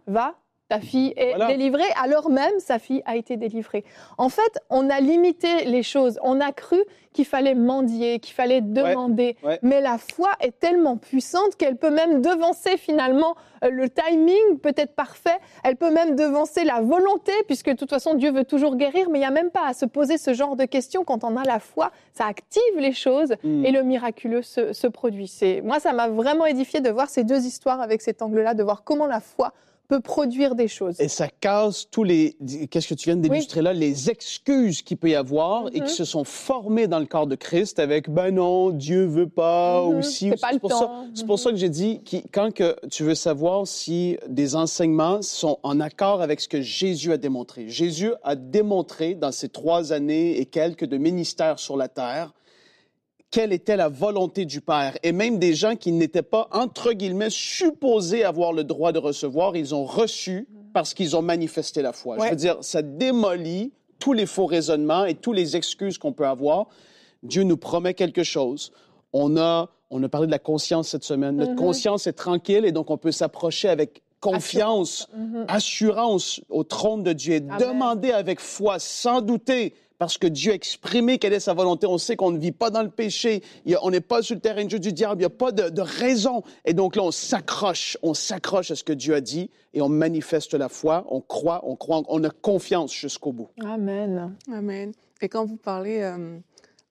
va, 0.07 0.35
ta 0.73 0.79
fille 0.79 1.13
est 1.17 1.29
Voilà. 1.35 1.47
délivrée, 1.47 1.83
alors 2.01 2.29
même 2.29 2.53
sa 2.59 2.79
fille 2.79 3.03
a 3.05 3.15
été 3.15 3.37
délivrée. 3.37 3.83
En 4.17 4.29
fait, 4.29 4.59
on 4.69 4.89
a 4.89 4.99
limité 4.99 5.65
les 5.65 5.83
choses, 5.83 6.17
on 6.23 6.41
a 6.41 6.51
cru 6.51 6.79
qu'il 7.13 7.25
fallait 7.25 7.53
mendier, 7.53 8.17
qu'il 8.19 8.33
fallait 8.33 8.61
demander, 8.61 9.37
ouais. 9.43 9.59
mais 9.61 9.81
la 9.81 9.99
foi 9.99 10.31
est 10.39 10.59
tellement 10.59 10.97
puissante 10.97 11.55
qu'elle 11.57 11.75
peut 11.77 11.91
même 11.91 12.23
devancer 12.23 12.75
finalement 12.77 13.35
euh, 13.63 13.69
le 13.69 13.87
timing 13.87 14.57
peut-être 14.63 14.95
parfait, 14.95 15.37
elle 15.63 15.75
peut 15.75 15.91
même 15.91 16.15
devancer 16.15 16.63
la 16.63 16.81
volonté, 16.81 17.31
puisque 17.45 17.69
de 17.69 17.75
toute 17.75 17.91
façon 17.91 18.15
Dieu 18.15 18.31
veut 18.31 18.45
toujours 18.45 18.75
guérir, 18.75 19.11
mais 19.11 19.19
il 19.19 19.21
n'y 19.21 19.27
a 19.27 19.31
même 19.31 19.51
pas 19.51 19.67
à 19.67 19.73
se 19.73 19.85
poser 19.85 20.17
ce 20.17 20.33
genre 20.33 20.55
de 20.55 20.65
questions 20.65 21.03
quand 21.03 21.23
on 21.23 21.37
a 21.37 21.43
la 21.43 21.59
foi, 21.59 21.91
ça 22.13 22.25
active 22.25 22.61
les 22.79 22.93
choses 22.93 23.33
Mm. 23.43 23.65
et 23.65 23.71
le 23.71 23.83
miraculeux 23.83 24.41
se, 24.41 24.73
se 24.73 24.87
produit. 24.87 25.31
Moi, 25.63 25.79
ça 25.79 25.93
m'a 25.93 26.07
vraiment 26.07 26.45
édifié 26.47 26.79
de 26.81 26.89
voir 26.89 27.09
ces 27.09 27.23
deux 27.23 27.45
histoires 27.45 27.79
avec 27.81 28.01
cet 28.01 28.21
angle-là, 28.23 28.55
de 28.55 28.63
voir 28.63 28.83
comment 28.83 29.05
la 29.05 29.19
foi 29.19 29.51
peut 29.87 29.99
produire 29.99 30.55
des 30.55 30.67
choses. 30.67 30.99
Et 30.99 31.07
ça 31.07 31.27
casse 31.27 31.87
tous 31.91 32.03
les. 32.03 32.35
Qu'est-ce 32.71 32.87
que 32.87 32.93
tu 32.93 33.09
viens 33.09 33.15
d'illustrer 33.17 33.61
là? 33.61 33.73
Les 33.73 34.09
excuses 34.09 34.81
qu'il 34.81 34.97
peut 34.97 35.09
y 35.09 35.15
avoir 35.15 35.67
et 35.73 35.81
Mhm. 35.81 35.87
qui 35.87 35.93
se 35.93 36.05
sont 36.05 36.23
formées 36.23 36.87
dans 36.87 36.99
le 36.99 37.05
corps 37.05 37.27
de 37.27 37.35
Christ 37.35 37.79
avec 37.79 38.09
ben 38.09 38.31
non, 38.33 38.69
Dieu 38.71 39.05
veut 39.05 39.27
pas, 39.29 39.83
Mhm. 39.83 39.95
ou 39.97 40.01
si. 40.01 40.31
C'est 40.37 40.59
pour 40.59 40.69
temps. 40.69 40.79
ça, 40.79 41.03
c'est 41.13 41.25
pour 41.25 41.37
ça 41.39 41.51
que 41.51 41.57
j'ai 41.57 41.69
dit, 41.69 42.01
qui- 42.03 42.23
quand 42.31 42.53
que 42.53 42.75
tu 42.89 43.03
veux 43.03 43.15
savoir 43.15 43.67
si 43.67 44.17
des 44.27 44.55
enseignements 44.55 45.21
sont 45.21 45.59
en 45.63 45.79
accord 45.79 46.21
avec 46.21 46.39
ce 46.39 46.47
que 46.47 46.61
Jésus 46.61 47.11
a 47.11 47.17
démontré. 47.17 47.67
Jésus 47.69 48.13
a 48.23 48.35
démontré 48.35 49.15
dans 49.15 49.31
ces 49.31 49.49
trois 49.49 49.91
années 49.91 50.39
et 50.39 50.45
quelques 50.45 50.85
de 50.85 50.97
ministère 50.97 51.59
sur 51.59 51.77
la 51.77 51.87
terre 51.89 52.33
quelle 53.33 53.51
était 53.51 53.75
la 53.75 53.89
volonté 53.89 54.45
du 54.45 54.61
Père. 54.61 54.95
Et 55.01 55.11
même 55.11 55.39
des 55.39 55.55
gens 55.55 55.75
qui 55.75 55.91
n'étaient 55.91 56.21
pas, 56.21 56.47
entre 56.51 56.93
guillemets, 56.93 57.31
supposés 57.31 58.23
avoir 58.23 58.53
le 58.53 58.63
droit 58.63 58.91
de 58.91 58.99
recevoir, 58.99 59.55
ils 59.57 59.73
ont 59.73 59.85
reçu 59.85 60.47
parce 60.71 60.93
qu'ils 60.93 61.15
ont 61.15 61.23
manifesté 61.23 61.81
la 61.81 61.93
foi. 61.93 62.17
Je 62.23 62.29
veux 62.29 62.35
dire, 62.35 62.57
ça 62.61 62.83
démolit 62.83 63.73
tous 63.97 64.13
les 64.13 64.27
faux 64.27 64.45
raisonnements 64.45 65.05
et 65.05 65.15
tous 65.15 65.33
les 65.33 65.55
excuses 65.55 65.97
qu'on 65.97 66.13
peut 66.13 66.27
avoir. 66.27 66.67
Dieu 67.23 67.41
nous 67.41 67.57
promet 67.57 67.95
quelque 67.95 68.21
chose. 68.21 68.71
On 69.13 69.35
a, 69.35 69.69
on 69.89 70.03
a 70.03 70.09
parlé 70.09 70.27
de 70.27 70.31
la 70.31 70.37
conscience 70.39 70.89
cette 70.89 71.03
semaine. 71.03 71.37
Notre 71.37 71.53
Mhm. 71.53 71.57
conscience 71.57 72.05
est 72.05 72.13
tranquille 72.13 72.65
et 72.65 72.71
donc 72.71 72.91
on 72.91 72.97
peut 72.97 73.11
s'approcher 73.11 73.67
avec 73.67 74.03
confiance, 74.19 75.09
assurance 75.47 76.39
au 76.49 76.63
trône 76.63 77.01
de 77.03 77.13
Dieu. 77.13 77.37
Amen. 77.37 77.57
Demander 77.59 78.11
avec 78.11 78.39
foi, 78.39 78.77
sans 78.79 79.21
douter, 79.21 79.73
parce 79.97 80.17
que 80.17 80.27
Dieu 80.27 80.51
a 80.51 80.55
exprimé 80.55 81.17
quelle 81.17 81.33
est 81.33 81.39
sa 81.39 81.53
volonté. 81.53 81.87
On 81.87 81.97
sait 81.97 82.15
qu'on 82.15 82.31
ne 82.31 82.39
vit 82.39 82.51
pas 82.51 82.69
dans 82.69 82.83
le 82.83 82.89
péché. 82.89 83.43
On 83.81 83.91
n'est 83.91 84.01
pas 84.01 84.21
sur 84.21 84.35
le 84.35 84.41
terrain 84.41 84.65
de 84.65 84.69
jeu 84.69 84.79
du 84.79 84.91
diable. 84.91 85.15
Il 85.15 85.19
n'y 85.19 85.25
a 85.25 85.29
pas 85.29 85.51
de, 85.51 85.69
de 85.69 85.81
raison. 85.81 86.43
Et 86.65 86.73
donc 86.73 86.95
là, 86.95 87.03
on 87.03 87.11
s'accroche. 87.11 87.97
On 88.01 88.13
s'accroche 88.13 88.71
à 88.71 88.75
ce 88.75 88.83
que 88.83 88.93
Dieu 88.93 89.13
a 89.15 89.21
dit 89.21 89.49
et 89.73 89.81
on 89.81 89.89
manifeste 89.89 90.53
la 90.53 90.69
foi. 90.69 91.05
On 91.09 91.21
croit, 91.21 91.61
on 91.63 91.75
croit, 91.75 92.03
on 92.07 92.23
a 92.23 92.29
confiance 92.29 92.93
jusqu'au 92.93 93.31
bout. 93.31 93.49
Amen. 93.63 94.35
Amen. 94.51 94.91
Et 95.21 95.29
quand 95.29 95.45
vous 95.45 95.57
parlez, 95.57 96.01
euh, 96.01 96.37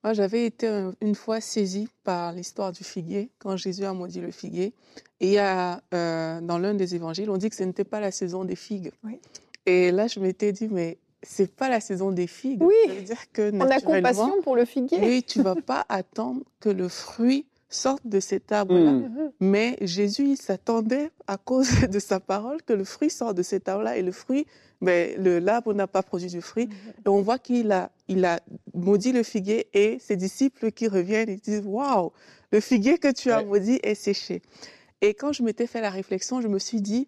moi 0.03 0.13
j'avais 0.13 0.45
été 0.45 0.67
euh, 0.67 0.91
une 1.01 1.15
fois 1.15 1.39
saisie 1.39 1.87
par 2.03 2.33
l'histoire 2.33 2.71
du 2.71 2.83
figuier, 2.83 3.29
quand 3.39 3.57
Jésus 3.57 3.85
a 3.85 3.93
maudit 3.93 4.21
le 4.21 4.31
figuier. 4.31 4.73
Et 5.19 5.27
il 5.27 5.33
y 5.33 5.37
a, 5.37 5.81
euh, 5.93 6.41
dans 6.41 6.57
l'un 6.57 6.73
des 6.73 6.95
évangiles, 6.95 7.29
on 7.29 7.37
dit 7.37 7.49
que 7.49 7.55
ce 7.55 7.63
n'était 7.63 7.83
pas 7.83 7.99
la 7.99 8.11
saison 8.11 8.43
des 8.43 8.55
figues. 8.55 8.91
Oui. 9.03 9.19
Et 9.65 9.91
là, 9.91 10.07
je 10.07 10.19
m'étais 10.19 10.51
dit, 10.51 10.67
mais 10.67 10.97
c'est 11.23 11.53
pas 11.55 11.69
la 11.69 11.79
saison 11.79 12.11
des 12.11 12.27
figues. 12.27 12.61
Oui. 12.61 12.73
Ça 12.87 12.93
veut 12.93 13.01
dire 13.01 13.31
que 13.31 13.51
On 13.55 13.61
a 13.69 13.79
compassion 13.79 14.41
pour 14.43 14.55
le 14.55 14.65
figuier. 14.65 14.99
oui, 15.01 15.23
tu 15.23 15.41
vas 15.41 15.55
pas 15.55 15.85
attendre 15.89 16.41
que 16.59 16.69
le 16.69 16.87
fruit 16.87 17.45
sorte 17.69 18.05
de 18.05 18.19
cet 18.19 18.51
arbre-là. 18.51 18.91
Mm. 18.91 19.01
Mhm. 19.03 19.31
Mais 19.39 19.77
Jésus, 19.81 20.25
il 20.29 20.37
s'attendait, 20.37 21.09
à 21.25 21.37
cause 21.37 21.69
de 21.89 21.99
sa 21.99 22.19
parole, 22.19 22.61
que 22.61 22.73
le 22.73 22.83
fruit 22.83 23.09
sorte 23.09 23.35
de 23.35 23.41
cet 23.43 23.67
arbre-là. 23.67 23.97
Et 23.97 24.03
le 24.03 24.11
fruit, 24.11 24.45
ben, 24.81 25.19
le, 25.21 25.39
l'arbre 25.39 25.73
n'a 25.73 25.87
pas 25.87 26.03
produit 26.03 26.29
de 26.29 26.39
fruit. 26.39 26.69
Et 27.05 27.09
on 27.09 27.21
voit 27.21 27.39
qu'il 27.39 27.71
a, 27.71 27.89
il 28.07 28.25
a 28.25 28.39
maudit 28.75 29.11
le 29.11 29.23
figuier 29.23 29.67
et 29.73 29.97
ses 29.99 30.15
disciples 30.17 30.71
qui 30.71 30.87
reviennent 30.87 31.29
et 31.29 31.37
disent 31.37 31.63
Waouh, 31.65 32.11
le 32.51 32.59
figuier 32.59 32.99
que 32.99 33.11
tu 33.11 33.31
as 33.31 33.39
Ouais. 33.39 33.45
maudit 33.45 33.79
est 33.81 33.95
séché. 33.95 34.41
Et 35.01 35.15
quand 35.15 35.33
je 35.33 35.41
m'étais 35.41 35.65
fait 35.67 35.81
la 35.81 35.89
réflexion, 35.89 36.41
je 36.41 36.47
me 36.47 36.59
suis 36.59 36.79
dit 36.81 37.07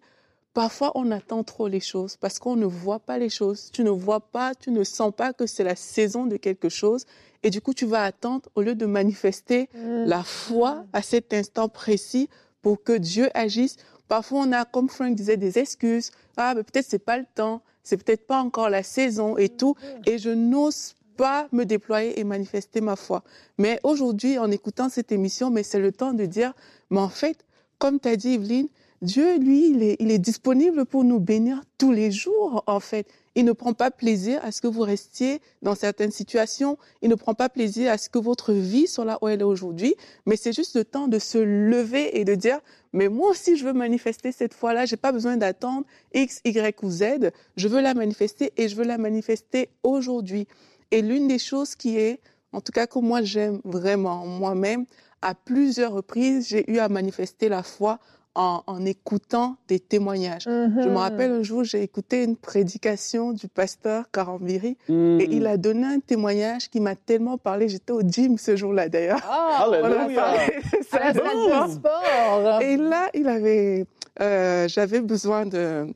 Parfois, 0.56 0.90
on 0.94 1.10
attend 1.10 1.44
trop 1.44 1.68
les 1.68 1.80
choses 1.80 2.16
parce 2.16 2.38
qu'on 2.38 2.56
ne 2.56 2.64
voit 2.64 2.98
pas 2.98 3.18
les 3.18 3.28
choses. 3.28 3.68
Tu 3.74 3.84
ne 3.84 3.90
vois 3.90 4.20
pas, 4.20 4.54
tu 4.54 4.70
ne 4.70 4.84
sens 4.84 5.12
pas 5.14 5.34
que 5.34 5.44
c'est 5.46 5.64
la 5.64 5.76
saison 5.76 6.24
de 6.24 6.38
quelque 6.38 6.70
chose. 6.70 7.04
Et 7.42 7.50
du 7.50 7.60
coup, 7.60 7.74
tu 7.74 7.84
vas 7.84 8.02
attendre 8.04 8.48
au 8.54 8.62
lieu 8.62 8.74
de 8.74 8.86
manifester 8.86 9.68
Mhm. 9.74 10.06
la 10.06 10.22
foi 10.22 10.86
à 10.94 11.02
cet 11.02 11.34
instant 11.34 11.68
précis 11.68 12.30
pour 12.62 12.82
que 12.82 12.94
Dieu 12.96 13.28
agisse. 13.34 13.76
Parfois, 14.08 14.44
on 14.46 14.52
a, 14.52 14.64
comme 14.64 14.88
Frank 14.88 15.14
disait, 15.14 15.36
des 15.36 15.58
excuses. 15.58 16.10
Ah, 16.38 16.54
mais 16.56 16.62
peut-être 16.62 16.86
c'est 16.88 17.04
pas 17.04 17.18
le 17.18 17.26
temps, 17.34 17.60
c'est 17.82 17.98
peut-être 18.02 18.26
pas 18.26 18.40
encore 18.40 18.70
la 18.70 18.82
saison 18.82 19.36
et 19.36 19.50
tout. 19.50 19.74
Et 20.06 20.16
je 20.16 20.30
n'ose 20.30 20.94
pas 21.18 21.48
me 21.52 21.64
déployer 21.64 22.18
et 22.18 22.24
manifester 22.24 22.80
ma 22.80 22.96
foi. 22.96 23.22
Mais 23.58 23.78
aujourd'hui, 23.82 24.38
en 24.38 24.50
écoutant 24.50 24.88
cette 24.88 25.12
émission, 25.12 25.50
mais 25.50 25.62
c'est 25.62 25.80
le 25.80 25.92
temps 25.92 26.14
de 26.14 26.24
dire, 26.24 26.54
mais 26.88 27.00
en 27.00 27.10
fait, 27.10 27.44
comme 27.78 28.00
tu 28.00 28.08
as 28.08 28.16
dit, 28.16 28.32
Evelyne, 28.32 28.68
Dieu, 29.06 29.38
lui, 29.38 29.70
il 29.70 30.10
est, 30.10 30.18
disponible 30.18 30.84
pour 30.84 31.04
nous 31.04 31.20
bénir 31.20 31.62
tous 31.78 31.92
les 31.92 32.10
jours, 32.10 32.64
en 32.66 32.80
fait. 32.80 33.06
Il 33.36 33.44
ne 33.44 33.52
prend 33.52 33.72
pas 33.72 33.92
plaisir 33.92 34.40
à 34.42 34.50
ce 34.50 34.60
que 34.60 34.66
vous 34.66 34.80
restiez 34.80 35.40
dans 35.62 35.76
certaines 35.76 36.10
situations. 36.10 36.76
Il 37.02 37.10
ne 37.10 37.14
prend 37.14 37.32
pas 37.32 37.48
plaisir 37.48 37.92
à 37.92 37.98
ce 37.98 38.08
que 38.08 38.18
votre 38.18 38.52
vie 38.52 38.88
soit 38.88 39.04
là 39.04 39.18
où 39.22 39.28
elle 39.28 39.42
est 39.42 39.44
aujourd'hui. 39.44 39.94
Mais 40.26 40.34
c'est 40.34 40.52
juste 40.52 40.74
le 40.74 40.84
temps 40.84 41.06
de 41.06 41.20
se 41.20 41.38
lever 41.38 42.18
et 42.18 42.24
de 42.24 42.34
dire, 42.34 42.58
mais 42.92 43.08
moi 43.08 43.30
aussi, 43.30 43.56
je 43.56 43.64
veux 43.64 43.72
manifester 43.72 44.32
cette 44.32 44.54
foi-là. 44.54 44.86
J'ai 44.86 44.96
pas 44.96 45.12
besoin 45.12 45.36
d'attendre 45.36 45.86
X, 46.12 46.40
Y 46.44 46.82
ou 46.82 46.90
Z. 46.90 47.30
Je 47.56 47.68
veux 47.68 47.80
la 47.80 47.94
manifester 47.94 48.52
et 48.56 48.68
je 48.68 48.74
veux 48.74 48.84
la 48.84 48.98
manifester 48.98 49.68
aujourd'hui. 49.84 50.48
Et 50.90 51.00
l'une 51.00 51.28
des 51.28 51.38
choses 51.38 51.76
qui 51.76 51.96
est, 51.96 52.18
en 52.52 52.60
tout 52.60 52.72
cas 52.72 52.88
que 52.88 52.98
moi 52.98 53.22
j'aime 53.22 53.60
vraiment 53.62 54.26
moi-même, 54.26 54.84
à 55.22 55.36
plusieurs 55.36 55.92
reprises, 55.92 56.48
j'ai 56.48 56.68
eu 56.68 56.78
à 56.78 56.88
manifester 56.88 57.48
la 57.48 57.62
foi 57.62 58.00
en, 58.36 58.62
en 58.66 58.84
écoutant 58.84 59.56
des 59.66 59.80
témoignages. 59.80 60.44
Je 60.44 60.50
me 60.50 60.90
Mhm. 60.90 60.96
rappelle 60.96 61.30
un 61.32 61.42
jour, 61.42 61.64
j'ai 61.64 61.82
écouté 61.82 62.22
une 62.22 62.36
prédication 62.36 63.32
du 63.32 63.48
pasteur 63.48 64.10
Karambiri 64.12 64.76
Mm. 64.88 65.20
et 65.20 65.28
il 65.30 65.46
a 65.46 65.56
donné 65.56 65.86
un 65.86 66.00
témoignage 66.00 66.68
qui 66.70 66.78
m'a 66.80 66.94
tellement 66.94 67.38
parlé. 67.38 67.68
J'étais 67.68 67.92
au 67.92 68.02
gym 68.02 68.36
ce 68.38 68.54
jour-là 68.54 68.88
d'ailleurs. 68.88 69.20
Ah, 69.28 69.66
a 69.68 69.74
Alléluia. 69.74 70.34
de 71.66 71.72
sport. 71.72 72.60
Et 72.60 72.76
là, 72.76 73.08
il 73.14 73.26
avait, 73.28 73.86
euh, 74.20 74.68
j'avais 74.68 75.00
besoin 75.00 75.46
de, 75.46 75.86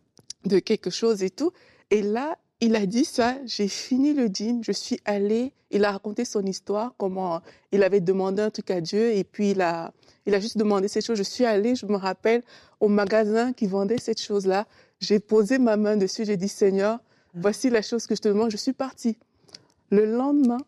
de 0.47 0.59
quelque 0.59 0.91
chose 0.91 1.23
et 1.23 1.31
tout. 1.31 1.53
Et 1.91 2.03
là, 2.03 2.37
il 2.61 2.77
a 2.77 2.87
dit 2.87 3.05
ça, 3.05 3.37
j'ai 3.47 3.69
fini 3.69 4.13
le 4.13 4.27
gym, 4.27 4.63
je 4.63 4.73
suis 4.73 5.01
allée, 5.05 5.53
il 5.71 5.85
a 5.85 5.93
raconté 5.93 6.25
son 6.25 6.43
histoire, 6.45 6.93
comment 6.99 7.41
il 7.73 7.83
avait 7.83 8.01
demandé 8.01 8.43
un 8.43 8.51
truc 8.51 8.71
à 8.71 8.81
Dieu 8.81 9.13
et 9.13 9.25
puis 9.25 9.53
il 9.53 9.61
a, 9.63 9.93
il 10.27 10.35
a 10.35 10.41
juste 10.41 10.57
demandé 10.59 10.89
cette 10.89 11.05
chose. 11.05 11.17
Je 11.19 11.23
suis 11.23 11.45
allée, 11.45 11.75
je 11.75 11.87
me 11.87 11.97
rappelle, 11.97 12.43
au 12.81 12.89
magasin 12.89 13.53
qui 13.53 13.67
vendait 13.67 13.99
cette 13.99 14.21
chose-là. 14.21 14.67
J'ai 15.01 15.19
posé 15.19 15.59
ma 15.59 15.77
main 15.77 15.97
dessus, 15.97 16.25
j'ai 16.25 16.37
dit, 16.37 16.49
Seigneur, 16.49 16.99
voici 17.35 17.71
la 17.71 17.83
chose 17.83 18.07
que 18.07 18.15
je 18.15 18.21
te 18.21 18.29
demande. 18.29 18.51
Je 18.51 18.57
suis 18.57 18.73
partie. 18.73 19.17
Le 19.91 20.05
lendemain, 20.05 20.59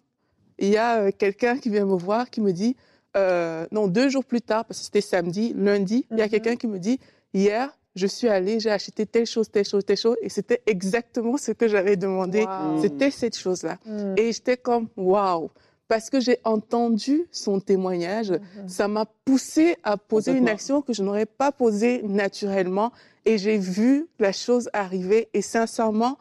il 0.59 0.68
y 0.68 0.76
a 0.76 1.00
euh, 1.02 1.11
quelqu'un 1.16 1.59
qui 1.59 1.68
vient 1.71 1.85
me 1.85 1.94
voir, 1.97 2.30
qui 2.30 2.40
me 2.40 2.52
dit, 2.52 2.76
euh, 3.16 3.66
non, 3.73 3.88
deux 3.88 4.09
jours 4.09 4.25
plus 4.25 4.40
tard, 4.40 4.64
parce 4.64 4.78
que 4.80 4.85
c'était 4.87 5.00
samedi, 5.00 5.52
lundi, 5.56 6.06
il 6.11 6.18
y 6.18 6.23
a 6.23 6.25
Mhm. 6.25 6.30
quelqu'un 6.30 6.56
qui 6.56 6.66
me 6.66 6.78
dit, 6.78 6.99
hier, 7.35 7.76
je 7.94 8.06
suis 8.06 8.28
allée, 8.28 8.59
j'ai 8.59 8.71
acheté 8.71 9.04
telle 9.04 9.26
chose, 9.26 9.50
telle 9.50 9.66
chose, 9.66 9.85
telle 9.85 9.99
chose, 9.99 10.16
et 10.23 10.30
c'était 10.30 10.62
exactement 10.66 11.37
ce 11.37 11.52
que 11.52 11.68
j'avais 11.68 11.97
demandé. 11.97 12.44
Wow. 12.44 12.80
C'était 12.80 13.11
cette 13.11 13.37
chose-là. 13.37 13.76
Mhm. 13.85 14.14
Et 14.16 14.32
j'étais 14.32 14.56
comme, 14.56 14.88
waouh, 14.97 15.50
parce 15.93 16.09
que 16.09 16.21
j'ai 16.21 16.39
entendu 16.45 17.27
son 17.31 17.61
témoignage, 17.61 18.31
Mhm. 18.31 18.67
ça 18.67 18.89
m'a 18.89 19.05
poussé 19.27 19.77
à 19.85 19.99
poser 19.99 20.33
une 20.33 20.49
action 20.49 20.81
que 20.81 20.95
je 20.95 21.03
n'aurais 21.03 21.27
pas 21.27 21.53
posée 21.53 22.01
naturellement, 22.03 22.93
et 23.27 23.37
j'ai 23.37 23.59
vu 23.59 24.09
la 24.19 24.33
chose 24.33 24.71
arriver, 24.73 25.29
et 25.35 25.43
sincèrement, 25.43 26.17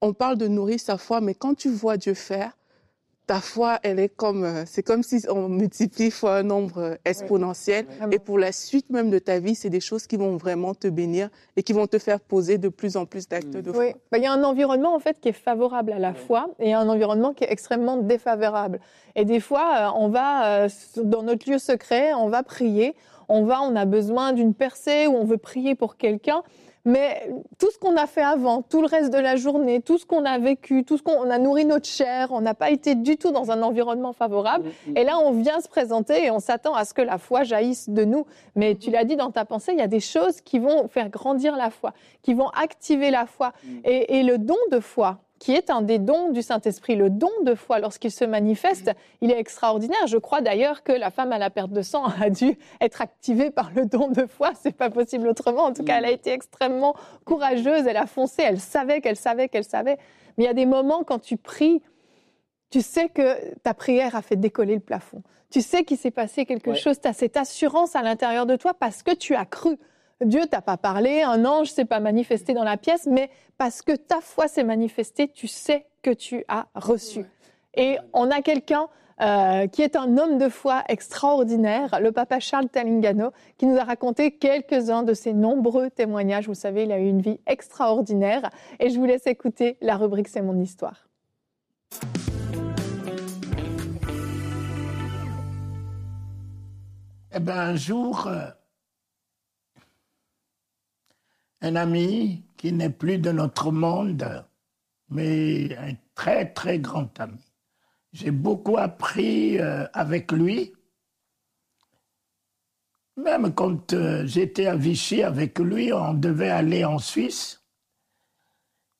on 0.00 0.12
parle 0.12 0.38
de 0.38 0.46
nourrir 0.46 0.78
sa 0.78 0.98
foi, 0.98 1.20
mais 1.20 1.34
quand 1.34 1.54
tu 1.56 1.68
vois 1.68 1.96
Dieu 1.96 2.14
faire, 2.14 2.56
ta 3.26 3.40
foi, 3.40 3.78
elle 3.82 3.98
est 4.00 4.08
comme, 4.08 4.44
euh, 4.44 4.64
c'est 4.66 4.82
comme 4.82 5.02
si 5.02 5.24
on 5.28 5.48
multiplie 5.48 6.10
fois 6.10 6.36
un 6.36 6.42
nombre 6.42 6.78
euh, 6.78 6.94
exponentiel. 7.04 7.86
Et 8.10 8.18
pour 8.18 8.38
la 8.38 8.52
suite 8.52 8.90
même 8.90 9.10
de 9.10 9.18
ta 9.18 9.38
vie, 9.38 9.54
c'est 9.54 9.70
des 9.70 9.80
choses 9.80 10.06
qui 10.06 10.16
vont 10.16 10.36
vraiment 10.36 10.74
te 10.74 10.88
bénir 10.88 11.28
et 11.56 11.62
qui 11.62 11.72
vont 11.72 11.86
te 11.86 11.98
faire 11.98 12.20
poser 12.20 12.58
de 12.58 12.68
plus 12.68 12.96
en 12.96 13.06
plus 13.06 13.28
d'actes 13.28 13.50
de 13.50 13.72
foi. 13.72 13.84
Oui, 13.84 13.92
Bah, 14.10 14.18
il 14.18 14.24
y 14.24 14.26
a 14.26 14.32
un 14.32 14.42
environnement 14.42 14.94
en 14.94 14.98
fait 14.98 15.20
qui 15.20 15.28
est 15.28 15.32
favorable 15.32 15.92
à 15.92 15.98
la 15.98 16.14
foi 16.14 16.48
et 16.58 16.74
un 16.74 16.88
environnement 16.88 17.32
qui 17.32 17.44
est 17.44 17.52
extrêmement 17.52 17.96
défavorable. 17.96 18.80
Et 19.14 19.24
des 19.24 19.40
fois, 19.40 19.74
euh, 19.76 19.88
on 19.96 20.08
va 20.08 20.64
euh, 20.64 20.68
dans 21.02 21.22
notre 21.22 21.48
lieu 21.50 21.58
secret, 21.58 22.14
on 22.14 22.28
va 22.28 22.42
prier, 22.42 22.94
on 23.28 23.44
va, 23.44 23.60
on 23.62 23.76
a 23.76 23.84
besoin 23.84 24.32
d'une 24.32 24.54
percée 24.54 25.06
ou 25.06 25.12
on 25.14 25.24
veut 25.24 25.38
prier 25.38 25.74
pour 25.74 25.96
quelqu'un. 25.96 26.42
Mais 26.84 27.30
tout 27.58 27.70
ce 27.70 27.78
qu'on 27.78 27.96
a 27.96 28.06
fait 28.06 28.22
avant, 28.22 28.62
tout 28.62 28.80
le 28.80 28.88
reste 28.88 29.12
de 29.12 29.18
la 29.18 29.36
journée, 29.36 29.80
tout 29.80 29.98
ce 29.98 30.04
qu'on 30.06 30.24
a 30.24 30.38
vécu, 30.38 30.84
tout 30.84 30.98
ce 30.98 31.02
qu'on 31.02 31.12
on 31.12 31.30
a 31.30 31.38
nourri 31.38 31.64
notre 31.64 31.86
chair, 31.88 32.28
on 32.32 32.40
n'a 32.40 32.54
pas 32.54 32.70
été 32.70 32.96
du 32.96 33.16
tout 33.16 33.30
dans 33.30 33.52
un 33.52 33.62
environnement 33.62 34.12
favorable. 34.12 34.68
Mm, 34.88 34.96
Et 34.96 35.04
là, 35.04 35.18
on 35.18 35.30
vient 35.30 35.60
se 35.60 35.68
présenter 35.68 36.24
et 36.24 36.30
on 36.32 36.40
s'attend 36.40 36.74
à 36.74 36.84
ce 36.84 36.92
que 36.92 37.02
la 37.02 37.18
foi 37.18 37.44
jaillisse 37.44 37.88
de 37.88 38.04
nous. 38.04 38.26
Mais 38.56 38.74
tu 38.74 38.90
l'as 38.90 39.04
dit 39.04 39.14
dans 39.14 39.30
ta 39.30 39.44
pensée, 39.44 39.72
il 39.72 39.78
y 39.78 39.82
a 39.82 39.86
des 39.86 40.00
choses 40.00 40.40
qui 40.40 40.58
vont 40.58 40.88
faire 40.88 41.08
grandir 41.08 41.56
la 41.56 41.70
foi, 41.70 41.92
qui 42.22 42.34
vont 42.34 42.48
activer 42.48 43.10
la 43.10 43.26
foi. 43.26 43.52
Et, 43.84 44.18
et 44.18 44.22
le 44.24 44.38
don 44.38 44.56
de 44.72 44.80
foi, 44.80 45.18
qui 45.42 45.56
est 45.56 45.70
un 45.70 45.82
des 45.82 45.98
dons 45.98 46.30
du 46.30 46.40
Saint-Esprit, 46.40 46.94
le 46.94 47.10
don 47.10 47.32
de 47.44 47.56
foi, 47.56 47.80
lorsqu'il 47.80 48.12
se 48.12 48.24
manifeste, 48.24 48.92
il 49.20 49.32
est 49.32 49.38
extraordinaire. 49.40 50.06
Je 50.06 50.16
crois 50.16 50.40
d'ailleurs 50.40 50.84
que 50.84 50.92
la 50.92 51.10
femme 51.10 51.32
à 51.32 51.38
la 51.38 51.50
perte 51.50 51.72
de 51.72 51.82
sang 51.82 52.04
a 52.04 52.30
dû 52.30 52.56
être 52.80 53.02
activée 53.02 53.50
par 53.50 53.72
le 53.74 53.84
don 53.84 54.06
de 54.06 54.24
foi. 54.26 54.52
C'est 54.62 54.76
pas 54.76 54.88
possible 54.88 55.26
autrement. 55.26 55.64
En 55.64 55.72
tout 55.72 55.82
cas, 55.82 55.98
elle 55.98 56.04
a 56.04 56.12
été 56.12 56.30
extrêmement 56.30 56.94
courageuse. 57.24 57.88
Elle 57.88 57.96
a 57.96 58.06
foncé. 58.06 58.42
Elle 58.42 58.60
savait 58.60 59.00
qu'elle 59.00 59.16
savait 59.16 59.48
qu'elle 59.48 59.64
savait. 59.64 59.96
Mais 60.38 60.44
il 60.44 60.46
y 60.46 60.50
a 60.50 60.54
des 60.54 60.64
moments 60.64 61.02
quand 61.02 61.18
tu 61.18 61.36
pries, 61.36 61.82
tu 62.70 62.80
sais 62.80 63.08
que 63.08 63.52
ta 63.64 63.74
prière 63.74 64.14
a 64.14 64.22
fait 64.22 64.36
décoller 64.36 64.74
le 64.76 64.80
plafond. 64.80 65.24
Tu 65.50 65.60
sais 65.60 65.82
qu'il 65.82 65.96
s'est 65.98 66.12
passé 66.12 66.46
quelque 66.46 66.70
Ouais. 66.70 66.76
chose. 66.76 67.00
Tu 67.00 67.08
as 67.08 67.12
cette 67.14 67.36
assurance 67.36 67.96
à 67.96 68.02
l'intérieur 68.02 68.46
de 68.46 68.54
toi 68.54 68.74
parce 68.74 69.02
que 69.02 69.12
tu 69.12 69.34
as 69.34 69.44
cru. 69.44 69.76
Dieu 70.24 70.46
t'a 70.46 70.62
pas 70.62 70.76
parlé, 70.76 71.22
un 71.22 71.44
ange 71.44 71.70
s'est 71.70 71.84
pas 71.84 72.00
manifesté 72.00 72.54
dans 72.54 72.64
la 72.64 72.76
pièce, 72.76 73.06
mais 73.06 73.30
parce 73.58 73.82
que 73.82 73.92
ta 73.92 74.20
foi 74.20 74.48
s'est 74.48 74.64
manifestée, 74.64 75.28
tu 75.28 75.48
sais 75.48 75.86
que 76.02 76.10
tu 76.10 76.44
as 76.48 76.66
reçu. 76.74 77.24
Et 77.74 77.98
on 78.12 78.30
a 78.30 78.42
quelqu'un 78.42 78.88
euh, 79.20 79.66
qui 79.66 79.82
est 79.82 79.96
un 79.96 80.18
homme 80.18 80.38
de 80.38 80.48
foi 80.48 80.82
extraordinaire, 80.88 82.00
le 82.00 82.12
papa 82.12 82.40
Charles 82.40 82.68
Talingano, 82.68 83.30
qui 83.56 83.66
nous 83.66 83.76
a 83.76 83.84
raconté 83.84 84.32
quelques-uns 84.32 85.02
de 85.02 85.14
ses 85.14 85.32
nombreux 85.32 85.90
témoignages. 85.90 86.48
Vous 86.48 86.54
savez, 86.54 86.84
il 86.84 86.92
a 86.92 86.98
eu 86.98 87.06
une 87.06 87.20
vie 87.20 87.40
extraordinaire. 87.46 88.50
Et 88.80 88.90
je 88.90 88.98
vous 88.98 89.06
laisse 89.06 89.26
écouter 89.26 89.76
la 89.80 89.96
rubrique 89.96 90.28
C'est 90.28 90.42
mon 90.42 90.58
histoire. 90.60 91.06
Eh 97.34 97.40
bien, 97.40 97.54
un 97.54 97.76
jour, 97.76 98.26
euh, 98.26 98.48
un 101.62 101.76
ami 101.76 102.42
qui 102.56 102.72
n'est 102.72 102.90
plus 102.90 103.18
de 103.18 103.30
notre 103.30 103.70
monde, 103.70 104.44
mais 105.08 105.76
un 105.76 105.94
très, 106.14 106.52
très 106.52 106.78
grand 106.78 107.18
ami. 107.20 107.40
J'ai 108.12 108.32
beaucoup 108.32 108.76
appris 108.76 109.58
euh, 109.58 109.86
avec 109.94 110.32
lui. 110.32 110.72
Même 113.16 113.54
quand 113.54 113.92
euh, 113.92 114.26
j'étais 114.26 114.66
à 114.66 114.76
Vichy 114.76 115.22
avec 115.22 115.58
lui, 115.58 115.92
on 115.92 116.14
devait 116.14 116.50
aller 116.50 116.84
en 116.84 116.98
Suisse. 116.98 117.62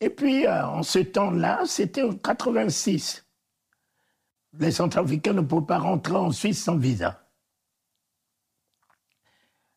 Et 0.00 0.10
puis, 0.10 0.46
euh, 0.46 0.66
en 0.66 0.82
ce 0.82 1.00
temps-là, 1.00 1.62
c'était 1.66 2.02
en 2.02 2.12
86. 2.12 3.26
Les 4.58 4.70
Centrafricains 4.70 5.32
ne 5.32 5.40
peuvent 5.40 5.64
pas 5.64 5.78
rentrer 5.78 6.14
en 6.14 6.30
Suisse 6.30 6.62
sans 6.62 6.76
visa. 6.76 7.21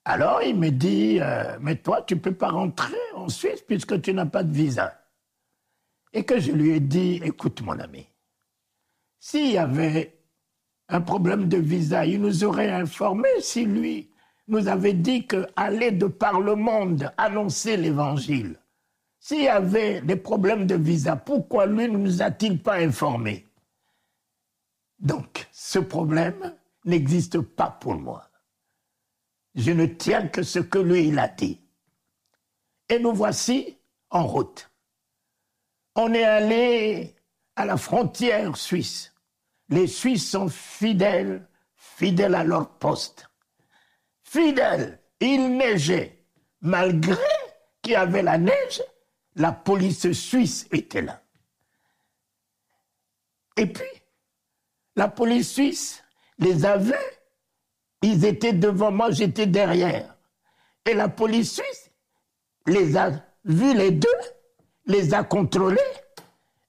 Alors, 0.07 0.43
il 0.43 0.55
me 0.55 0.69
dit, 0.69 1.17
euh, 1.19 1.57
mais 1.59 1.77
toi, 1.77 2.03
tu 2.03 2.13
ne 2.13 2.19
peux 2.19 2.35
pas 2.35 2.49
rentrer 2.49 2.93
en 3.15 3.27
Suisse 3.27 3.61
puisque 3.67 3.99
tu 4.01 4.13
n'as 4.13 4.27
pas 4.27 4.43
de 4.43 4.53
visa. 4.53 5.01
Et 6.13 6.23
que 6.23 6.39
je 6.39 6.51
lui 6.51 6.71
ai 6.71 6.79
dit, 6.79 7.19
écoute 7.23 7.61
mon 7.61 7.77
ami, 7.79 8.07
s'il 9.19 9.51
y 9.51 9.57
avait 9.57 10.15
un 10.89 11.01
problème 11.01 11.47
de 11.49 11.57
visa, 11.57 12.05
il 12.05 12.21
nous 12.21 12.43
aurait 12.43 12.69
informé 12.69 13.27
si 13.39 13.65
lui 13.65 14.11
nous 14.47 14.67
avait 14.67 14.93
dit 14.93 15.25
qu'aller 15.25 15.91
de 15.91 16.05
par 16.05 16.39
le 16.39 16.55
monde 16.55 17.11
annoncer 17.17 17.75
l'évangile. 17.75 18.59
S'il 19.19 19.41
y 19.41 19.47
avait 19.47 20.01
des 20.01 20.17
problèmes 20.17 20.67
de 20.67 20.75
visa, 20.75 21.15
pourquoi 21.15 21.65
lui 21.65 21.89
ne 21.89 21.97
nous 21.97 22.21
a-t-il 22.21 22.61
pas 22.61 22.75
informés? 22.75 23.47
Donc, 24.99 25.47
ce 25.51 25.79
problème 25.79 26.53
n'existe 26.85 27.39
pas 27.39 27.71
pour 27.71 27.95
moi. 27.95 28.29
Je 29.55 29.71
ne 29.71 29.85
tiens 29.85 30.27
que 30.27 30.43
ce 30.43 30.59
que 30.59 30.79
lui, 30.79 31.07
il 31.07 31.19
a 31.19 31.29
dit. 31.29 31.61
Et 32.89 32.99
nous 32.99 33.13
voici 33.13 33.77
en 34.09 34.27
route. 34.27 34.69
On 35.95 36.13
est 36.13 36.23
allé 36.23 37.15
à 37.55 37.65
la 37.65 37.77
frontière 37.77 38.57
suisse. 38.57 39.13
Les 39.69 39.87
Suisses 39.87 40.29
sont 40.29 40.49
fidèles, 40.49 41.47
fidèles 41.75 42.35
à 42.35 42.43
leur 42.43 42.69
poste. 42.77 43.29
Fidèles, 44.23 44.99
il 45.19 45.57
neigeait. 45.57 46.21
Malgré 46.61 47.15
qu'il 47.81 47.93
y 47.93 47.95
avait 47.95 48.23
la 48.23 48.37
neige, 48.37 48.83
la 49.35 49.51
police 49.51 50.11
suisse 50.11 50.67
était 50.71 51.01
là. 51.01 51.21
Et 53.57 53.67
puis, 53.67 53.85
la 54.95 55.07
police 55.07 55.53
suisse 55.53 56.03
les 56.39 56.65
avait 56.65 57.24
ils 58.05 58.25
étaient 58.25 58.53
devant 58.53 58.91
moi, 58.91 59.11
j'étais 59.11 59.47
derrière. 59.47 60.15
Et 60.85 60.93
la 60.93 61.09
police 61.09 61.55
suisse 61.55 61.91
les 62.67 62.95
a 62.95 63.11
vus 63.43 63.75
les 63.75 63.91
deux, 63.91 64.07
les 64.85 65.13
a 65.13 65.23
contrôlés, 65.23 65.79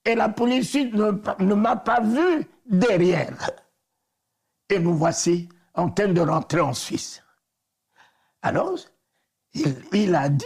et 0.05 0.15
la 0.15 0.29
police 0.29 0.71
suisse 0.71 0.93
ne, 0.95 1.55
m'a 1.55 1.77
pas 1.77 2.01
vu 2.01 2.47
derrière. 2.65 3.51
Et 4.71 4.79
nous 4.79 4.97
voici 4.97 5.49
en 5.75 5.91
train 5.91 6.09
de 6.09 6.21
rentrer 6.21 6.61
en 6.61 6.73
Suisse. 6.73 7.23
Alors, 8.43 8.79
il, 9.53 9.77
il 9.93 10.15
a 10.15 10.29
dit, 10.29 10.45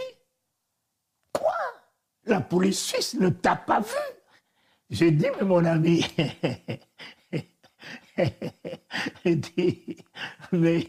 quoi? 1.31 1.55
La 2.25 2.41
police 2.41 2.83
suisse 2.83 3.13
ne 3.15 3.29
t'a 3.29 3.55
pas 3.55 3.79
vu? 3.79 3.95
J'ai 4.89 5.11
dit, 5.11 5.27
mais 5.37 5.45
mon 5.45 5.63
ami, 5.63 6.05
dit, 9.25 9.97
mais 10.51 10.87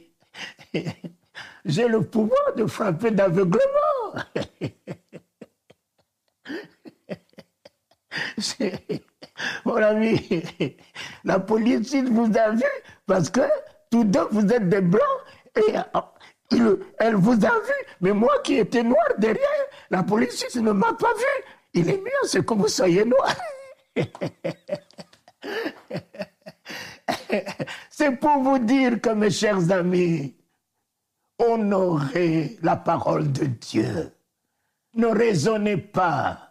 j'ai 1.64 1.88
le 1.88 2.02
pouvoir 2.02 2.54
de 2.56 2.66
frapper 2.66 3.10
d'aveuglement. 3.10 3.62
Mon 9.64 9.76
ami, 9.76 10.42
la 11.24 11.40
police 11.40 11.94
vous 11.94 12.30
a 12.36 12.50
vu 12.50 12.62
parce 13.06 13.30
que 13.30 13.40
tous 13.90 14.04
deux 14.04 14.26
vous 14.30 14.46
êtes 14.52 14.68
des 14.68 14.80
blancs 14.80 15.02
et 15.56 15.74
euh, 16.54 16.80
elle 16.98 17.14
vous 17.14 17.44
a 17.44 17.60
vu. 17.60 17.72
Mais 18.00 18.12
moi 18.12 18.32
qui 18.44 18.58
étais 18.58 18.82
noir 18.82 19.06
derrière, 19.18 19.66
la 19.90 20.02
police 20.02 20.56
ne 20.56 20.72
m'a 20.72 20.92
pas 20.94 21.12
vu. 21.14 21.44
Il 21.74 21.88
est 21.88 21.98
mieux, 21.98 22.10
c'est 22.24 22.44
que 22.44 22.54
vous 22.54 22.68
soyez 22.68 23.04
noir. 23.04 23.34
C'est 27.90 28.16
pour 28.16 28.38
vous 28.38 28.59
dire 28.59 29.00
que, 29.00 29.11
mes 29.11 29.31
chers 29.31 29.71
amis, 29.71 30.35
honorez 31.38 32.58
la 32.63 32.76
parole 32.76 33.32
de 33.32 33.47
Dieu. 33.47 34.13
Ne 34.95 35.06
raisonnez 35.06 35.78
pas, 35.78 36.50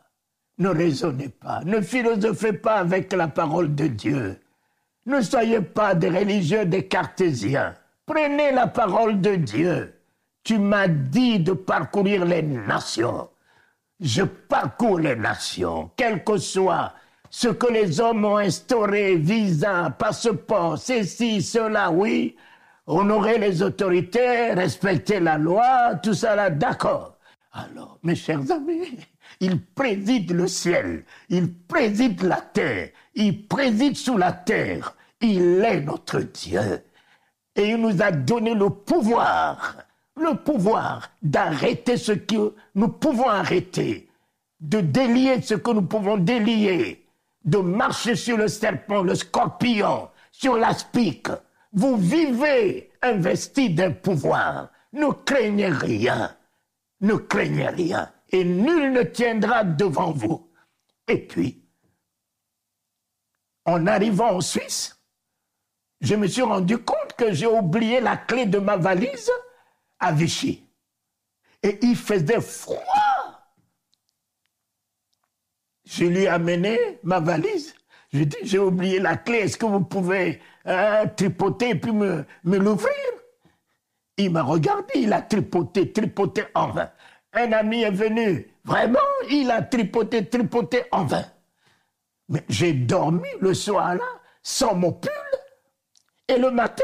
ne 0.58 0.70
raisonnez 0.70 1.30
pas, 1.30 1.62
ne 1.64 1.82
philosophez 1.82 2.54
pas 2.54 2.76
avec 2.76 3.12
la 3.14 3.28
parole 3.28 3.76
de 3.76 3.88
Dieu. 3.88 4.40
Ne 5.06 5.22
soyez 5.22 5.62
pas 5.62 5.96
des 5.96 6.10
religieux, 6.10 6.66
des 6.66 6.88
cartésiens. 6.88 7.76
Prenez 8.06 8.52
la 8.52 8.68
parole 8.68 9.22
de 9.22 9.36
Dieu. 9.36 9.94
Tu 10.44 10.58
m'as 10.58 10.88
dit 10.88 11.40
de 11.40 11.54
parcourir 11.54 12.26
les 12.26 12.42
nations. 12.42 13.30
Je 14.00 14.24
parcours 14.24 15.00
les 15.00 15.16
nations, 15.16 15.92
quel 15.96 16.24
que 16.24 16.38
soit 16.38 16.94
ce 17.32 17.48
que 17.48 17.72
les 17.72 18.02
hommes 18.02 18.26
ont 18.26 18.38
instauré, 18.38 19.16
visa, 19.16 19.90
passeport, 19.98 20.78
ceci, 20.78 21.42
cela, 21.42 21.90
oui, 21.90 22.36
honorer 22.86 23.38
les 23.40 23.64
autorités, 23.64 24.52
respecter 24.52 25.22
la 25.22 25.38
loi, 25.38 25.96
tout 26.04 26.14
ça 26.14 26.36
là, 26.36 26.50
d'accord. 26.50 27.18
Alors, 27.54 27.98
mes 28.04 28.16
chers 28.16 28.52
amis, 28.52 29.00
il 29.40 29.64
préside 29.64 30.34
le 30.34 30.46
ciel, 30.48 31.06
il 31.30 31.54
préside 31.54 32.22
la 32.22 32.42
terre, 32.42 32.90
il 33.16 33.48
préside 33.48 33.96
sous 33.96 34.18
la 34.18 34.34
terre, 34.34 34.94
il 35.22 35.64
est 35.64 35.80
notre 35.80 36.20
Dieu. 36.20 36.84
Et 37.56 37.70
il 37.70 37.78
nous 37.78 38.02
a 38.02 38.12
donné 38.12 38.54
le 38.54 38.70
pouvoir, 38.70 39.78
le 40.18 40.36
pouvoir 40.36 41.10
d'arrêter 41.22 41.96
ce 41.96 42.12
que 42.12 42.56
nous 42.76 42.90
pouvons 42.90 43.30
arrêter, 43.30 44.10
de 44.60 44.82
délier 44.82 45.42
ce 45.42 45.54
que 45.54 45.72
nous 45.72 45.84
pouvons 45.84 46.18
délier, 46.18 47.01
de 47.44 47.58
marcher 47.58 48.16
sur 48.16 48.38
le 48.38 48.48
serpent, 48.48 49.02
le 49.02 49.16
scorpion, 49.16 50.10
sur 50.32 50.58
l'aspic. 50.58 51.28
Vous 51.74 51.98
vivez 51.98 52.92
investi 53.02 53.70
d'un 53.70 53.92
pouvoir. 53.92 54.70
Ne 54.94 55.12
craignez 55.26 55.68
rien. 55.68 56.36
Ne 57.00 57.16
craignez 57.16 57.70
rien. 57.70 58.12
Et 58.30 58.44
nul 58.44 58.94
ne 58.94 59.04
tiendra 59.04 59.64
devant 59.64 60.12
vous. 60.12 60.50
Et 61.08 61.18
puis, 61.18 61.64
en 63.66 63.88
arrivant 63.88 64.36
en 64.36 64.42
Suisse, 64.42 65.00
je 66.00 66.16
me 66.16 66.28
suis 66.28 66.42
rendu 66.42 66.78
compte 66.78 67.14
que 67.18 67.32
j'ai 67.32 67.48
oublié 67.48 68.02
la 68.02 68.18
clé 68.18 68.46
de 68.46 68.58
ma 68.58 68.78
valise 68.78 69.32
à 70.00 70.12
Vichy. 70.12 70.64
Et 71.64 71.78
il 71.84 71.96
faisait 71.96 72.42
froid 72.42 73.01
je 75.92 76.06
lui 76.06 76.24
ai 76.24 76.28
amené 76.30 76.80
ma 77.04 77.20
valise. 77.20 77.76
Je 78.14 78.24
dit, 78.24 78.38
j'ai 78.44 78.60
oublié 78.60 79.00
la 79.00 79.18
clé, 79.18 79.40
est-ce 79.40 79.58
que 79.58 79.66
vous 79.66 79.82
pouvez 79.82 80.40
euh, 80.68 81.06
tripoter 81.16 81.70
et 81.70 81.76
puis 81.76 81.92
me, 81.92 82.26
me 82.44 82.58
l'ouvrir? 82.58 82.94
Il 84.18 84.32
m'a 84.32 84.44
regardé, 84.44 84.94
il 84.96 85.12
a 85.12 85.22
tripoté, 85.22 85.92
tripoté 85.92 86.44
en 86.56 86.70
vain. 86.70 86.90
Un 87.34 87.52
ami 87.52 87.84
est 87.84 87.92
venu, 87.92 88.48
vraiment, 88.64 89.00
il 89.30 89.50
a 89.52 89.62
tripoté, 89.62 90.26
tripoté 90.26 90.84
en 90.92 91.06
vain. 91.06 91.26
Mais 92.30 92.44
j'ai 92.48 92.74
dormi 92.74 93.28
le 93.40 93.54
soir-là 93.54 94.06
sans 94.44 94.76
mon 94.76 94.94
pull. 94.94 95.12
Et 96.28 96.38
le 96.38 96.52
matin, 96.52 96.84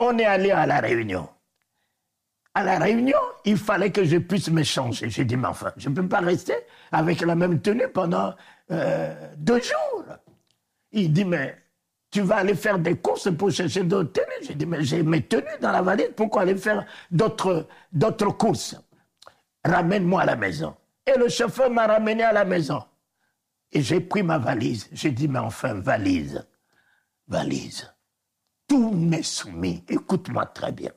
on 0.00 0.18
est 0.18 0.24
allé 0.24 0.50
à 0.50 0.66
la 0.66 0.80
réunion 0.80 1.28
à 2.58 2.64
la 2.64 2.78
réunion, 2.78 3.18
il 3.44 3.56
fallait 3.56 3.92
que 3.92 4.02
je 4.04 4.16
puisse 4.16 4.50
me 4.50 4.64
changer. 4.64 5.08
J'ai 5.08 5.24
dit, 5.24 5.36
mais 5.36 5.46
enfin, 5.46 5.72
je 5.76 5.88
ne 5.88 5.94
peux 5.94 6.08
pas 6.08 6.18
rester 6.18 6.56
avec 6.90 7.20
la 7.20 7.36
même 7.36 7.60
tenue 7.60 7.86
pendant 7.86 8.34
euh, 8.72 9.14
deux 9.36 9.60
jours. 9.60 10.04
Il 10.90 11.12
dit, 11.12 11.24
mais 11.24 11.56
tu 12.10 12.22
vas 12.22 12.38
aller 12.38 12.56
faire 12.56 12.80
des 12.80 12.96
courses 12.96 13.30
pour 13.36 13.52
chercher 13.52 13.84
d'autres 13.84 14.12
tenues. 14.12 14.44
J'ai 14.44 14.56
dit, 14.56 14.66
mais 14.66 14.82
j'ai 14.82 15.04
mes 15.04 15.22
tenues 15.22 15.44
dans 15.60 15.70
la 15.70 15.82
valise, 15.82 16.08
pourquoi 16.16 16.42
aller 16.42 16.56
faire 16.56 16.84
d'autres, 17.12 17.68
d'autres 17.92 18.36
courses? 18.36 18.74
Ramène-moi 19.64 20.22
à 20.22 20.26
la 20.26 20.36
maison. 20.36 20.74
Et 21.06 21.16
le 21.16 21.28
chauffeur 21.28 21.70
m'a 21.70 21.86
ramené 21.86 22.24
à 22.24 22.32
la 22.32 22.44
maison. 22.44 22.82
Et 23.70 23.82
j'ai 23.82 24.00
pris 24.00 24.24
ma 24.24 24.38
valise. 24.38 24.88
J'ai 24.92 25.12
dit, 25.12 25.28
mais 25.28 25.38
enfin, 25.38 25.74
valise, 25.74 26.44
valise. 27.28 27.88
Tout 28.66 28.90
m'est 28.90 29.22
soumis. 29.22 29.84
Écoute-moi 29.88 30.46
très 30.46 30.72
bien 30.72 30.90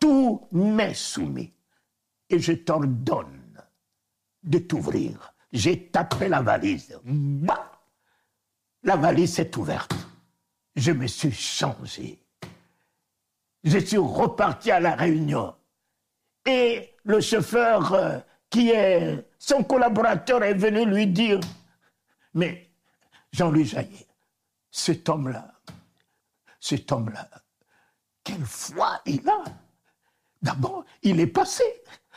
tout 0.00 0.48
m'est 0.52 0.94
soumis. 0.94 1.52
Et 2.28 2.38
je 2.38 2.52
t'ordonne 2.52 3.62
de 4.42 4.58
t'ouvrir. 4.58 5.32
J'ai 5.52 5.88
tapé 5.88 6.28
la 6.28 6.42
valise. 6.42 6.98
Bah 7.04 7.72
la 8.82 8.96
valise 8.96 9.38
est 9.40 9.56
ouverte. 9.56 9.94
Je 10.76 10.92
me 10.92 11.06
suis 11.06 11.32
changé. 11.32 12.22
Je 13.64 13.78
suis 13.78 13.96
reparti 13.96 14.70
à 14.70 14.78
la 14.78 14.94
réunion. 14.94 15.54
Et 16.44 16.94
le 17.02 17.20
chauffeur 17.20 17.92
euh, 17.92 18.18
qui 18.48 18.70
est 18.70 19.26
son 19.38 19.64
collaborateur 19.64 20.44
est 20.44 20.54
venu 20.54 20.84
lui 20.86 21.08
dire, 21.08 21.40
mais 22.34 22.70
Jean-Louis 23.32 23.64
Jaillet, 23.64 24.06
cet 24.70 25.08
homme-là, 25.08 25.52
cet 26.60 26.92
homme-là, 26.92 27.28
quelle 28.22 28.44
foi 28.44 29.00
il 29.06 29.28
a 29.28 29.44
D'abord, 30.42 30.84
il 31.02 31.20
est 31.20 31.26
passé 31.26 31.64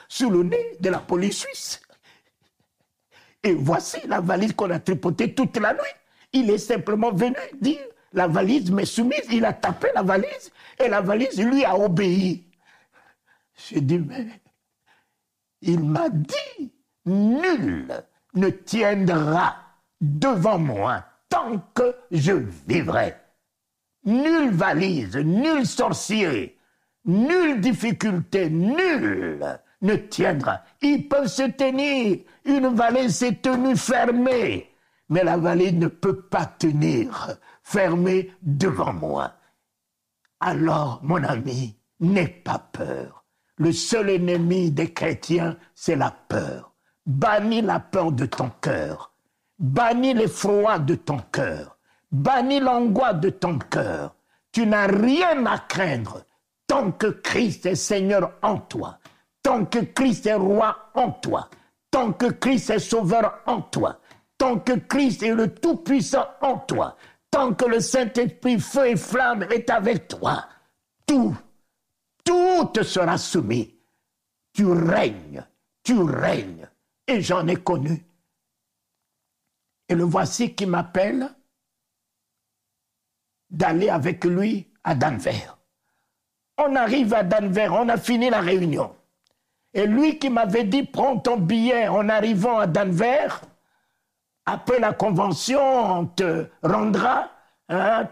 sous 0.08 0.30
le 0.30 0.44
nez 0.44 0.78
de 0.80 0.90
la 0.90 1.00
police 1.00 1.40
suisse. 1.40 1.82
Et 3.44 3.54
voici 3.54 3.98
la 4.08 4.20
valise 4.20 4.54
qu'on 4.54 4.70
a 4.70 4.80
tripotée 4.80 5.34
toute 5.34 5.58
la 5.58 5.74
nuit. 5.74 5.80
Il 6.34 6.50
est 6.50 6.58
simplement 6.58 7.12
venu 7.12 7.36
dire, 7.62 7.82
la 8.14 8.28
valise 8.28 8.72
m'est 8.72 8.86
soumise, 8.86 9.26
il 9.32 9.46
a 9.46 9.54
tapé 9.54 9.90
la 9.96 10.04
valise, 10.04 10.52
et 10.78 10.88
la 10.88 11.02
valise 11.02 11.40
lui 11.40 11.64
a 11.64 11.78
obéi. 11.78 12.46
J'ai 13.56 13.82
dit, 13.82 14.00
mais 14.00 14.28
il 15.62 15.80
m'a 15.80 16.10
dit, 16.10 16.72
nul 17.06 17.88
ne 18.34 18.50
tiendra 18.50 19.56
devant 20.02 20.60
moi 20.60 21.04
tant 21.30 21.60
que 21.74 21.96
je 22.12 22.34
vivrai. 22.68 23.16
Nulle 24.06 24.52
valise, 24.52 25.18
nul 25.18 25.66
sorcier, 25.66 26.59
nulle 27.06 27.60
difficulté, 27.60 28.50
nul 28.50 29.60
ne 29.82 29.96
tiendra. 29.96 30.62
Ils 30.82 31.08
peuvent 31.08 31.28
se 31.28 31.44
tenir. 31.44 32.20
Une 32.46 32.68
valise 32.68 33.16
s'est 33.16 33.36
tenue 33.36 33.78
fermée, 33.78 34.70
mais 35.10 35.24
la 35.24 35.38
valise 35.38 35.74
ne 35.74 35.88
peut 35.88 36.22
pas 36.22 36.46
tenir 36.46 37.38
fermée 37.64 38.32
devant 38.42 38.94
moi. 38.94 39.34
Alors, 40.40 41.00
mon 41.04 41.24
ami, 41.24 41.78
n'aie 42.00 42.28
pas 42.28 42.60
peur. 42.72 43.26
Le 43.58 43.74
seul 43.74 44.10
ennemi 44.10 44.72
des 44.72 44.94
chrétiens, 44.94 45.58
c'est 45.76 45.98
la 45.98 46.12
peur. 46.12 46.74
Bannis 47.06 47.62
la 47.62 47.80
peur 47.80 48.12
de 48.12 48.26
ton 48.26 48.50
cœur. 48.62 49.14
Bannis 49.58 50.14
l'effroi 50.14 50.80
de 50.80 50.96
ton 50.96 51.20
cœur. 51.32 51.78
Bannis 52.12 52.62
l'angoisse 52.62 53.20
de 53.20 53.30
ton 53.30 53.60
cœur. 53.60 54.16
Tu 54.52 54.66
n'as 54.66 54.88
rien 54.88 55.46
à 55.46 55.60
craindre 55.60 56.24
tant 56.70 56.92
que 56.92 57.08
Christ 57.08 57.66
est 57.66 57.76
Seigneur 57.76 58.32
en 58.44 58.60
toi, 58.60 59.00
tant 59.42 59.66
que 59.66 59.80
Christ 59.80 60.28
est 60.28 60.36
roi 60.36 60.92
en 60.94 61.12
toi, 61.12 61.50
tant 61.90 62.14
que 62.14 62.28
Christ 62.28 62.70
est 62.70 62.80
sauveur 62.80 63.42
en 63.48 63.64
toi, 63.64 64.00
tant 64.38 64.60
que 64.60 64.74
Christ 64.74 65.24
est 65.24 65.34
le 65.34 65.54
Tout-Puissant 65.54 66.28
en 66.42 66.60
toi, 66.60 66.96
tant 67.32 67.56
que 67.56 67.66
le 67.66 67.80
Saint-Esprit, 67.80 68.60
feu 68.60 68.90
et 68.90 68.96
flamme 68.96 69.44
est 69.50 69.68
avec 69.72 70.08
toi, 70.08 70.48
tout, 71.08 71.36
tout 72.24 72.66
te 72.72 72.84
sera 72.84 73.18
soumis. 73.18 73.76
Tu 74.54 74.66
règnes, 74.66 75.44
tu 75.84 76.00
règnes. 76.00 76.70
Et 77.08 77.22
j'en 77.22 77.48
ai 77.48 77.56
connu. 77.56 78.06
Et 79.88 79.96
le 79.96 80.04
voici 80.04 80.54
qui 80.54 80.68
m'appelle 80.68 81.34
d'aller 83.50 83.90
avec 83.90 84.24
lui 84.24 84.72
à 84.84 84.94
Denver. 84.94 85.59
On 86.62 86.76
arrive 86.76 87.14
à 87.14 87.24
Denver, 87.24 87.70
on 87.72 87.88
a 87.88 87.96
fini 87.96 88.30
la 88.30 88.42
réunion. 88.42 88.94
Et 89.74 89.86
lui 89.86 90.20
qui 90.20 90.30
m'avait 90.30 90.66
dit, 90.66 90.84
prends 90.84 91.18
ton 91.18 91.38
billet 91.38 91.88
en 91.88 92.10
arrivant 92.10 92.60
à 92.60 92.68
Denver, 92.68 93.28
après 94.46 94.80
la 94.80 94.92
convention, 94.92 95.62
on 95.62 96.06
te 96.06 96.48
rendra, 96.62 97.30
hein, 97.70 98.10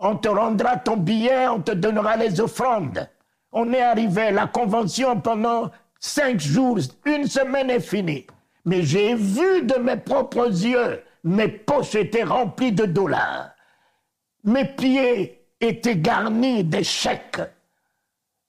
on 0.00 0.16
te 0.16 0.28
rendra 0.28 0.76
ton 0.78 0.96
billet, 0.96 1.46
on 1.46 1.60
te 1.60 1.70
donnera 1.70 2.16
les 2.16 2.40
offrandes. 2.40 3.08
On 3.52 3.72
est 3.72 3.82
arrivé, 3.82 4.32
la 4.32 4.48
convention 4.48 5.20
pendant 5.20 5.70
cinq 6.00 6.40
jours, 6.40 6.78
une 7.04 7.28
semaine 7.28 7.70
est 7.70 7.80
finie. 7.80 8.26
Mais 8.64 8.82
j'ai 8.82 9.14
vu 9.14 9.62
de 9.62 9.76
mes 9.78 9.98
propres 9.98 10.48
yeux, 10.48 11.04
mes 11.22 11.48
poches 11.48 11.94
étaient 11.94 12.24
remplies 12.24 12.72
de 12.72 12.86
dollars. 12.86 13.50
Mes 14.42 14.64
pieds 14.64 15.46
étaient 15.60 15.96
garnis 15.96 16.66
chèques. 16.82 17.40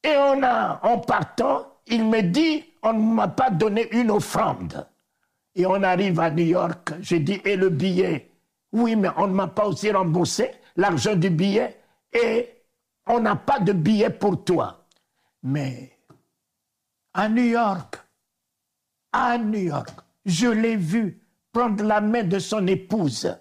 Et 0.05 0.15
on 0.17 0.43
a, 0.43 0.79
en 0.83 0.99
partant, 0.99 1.65
il 1.87 2.05
me 2.05 2.21
dit, 2.21 2.63
on 2.83 2.93
ne 2.93 3.13
m'a 3.15 3.27
pas 3.27 3.49
donné 3.49 3.89
une 3.91 4.11
offrande. 4.11 4.87
Et 5.55 5.65
on 5.65 5.81
arrive 5.81 6.19
à 6.19 6.29
New 6.29 6.45
York, 6.45 6.93
j'ai 6.99 7.19
dit, 7.19 7.41
et 7.43 7.55
le 7.55 7.69
billet? 7.69 8.29
Oui, 8.71 8.95
mais 8.95 9.09
on 9.17 9.25
ne 9.25 9.33
m'a 9.33 9.47
pas 9.47 9.65
aussi 9.65 9.91
remboursé 9.91 10.51
l'argent 10.75 11.15
du 11.15 11.31
billet 11.31 11.79
et 12.13 12.49
on 13.07 13.19
n'a 13.19 13.35
pas 13.35 13.59
de 13.59 13.73
billet 13.73 14.11
pour 14.11 14.43
toi. 14.43 14.85
Mais 15.41 15.97
à 17.13 17.27
New 17.27 17.45
York, 17.45 17.97
à 19.11 19.39
New 19.39 19.59
York, 19.59 19.89
je 20.25 20.49
l'ai 20.49 20.75
vu 20.75 21.19
prendre 21.51 21.83
la 21.83 22.01
main 22.01 22.23
de 22.23 22.37
son 22.37 22.67
épouse 22.67 23.35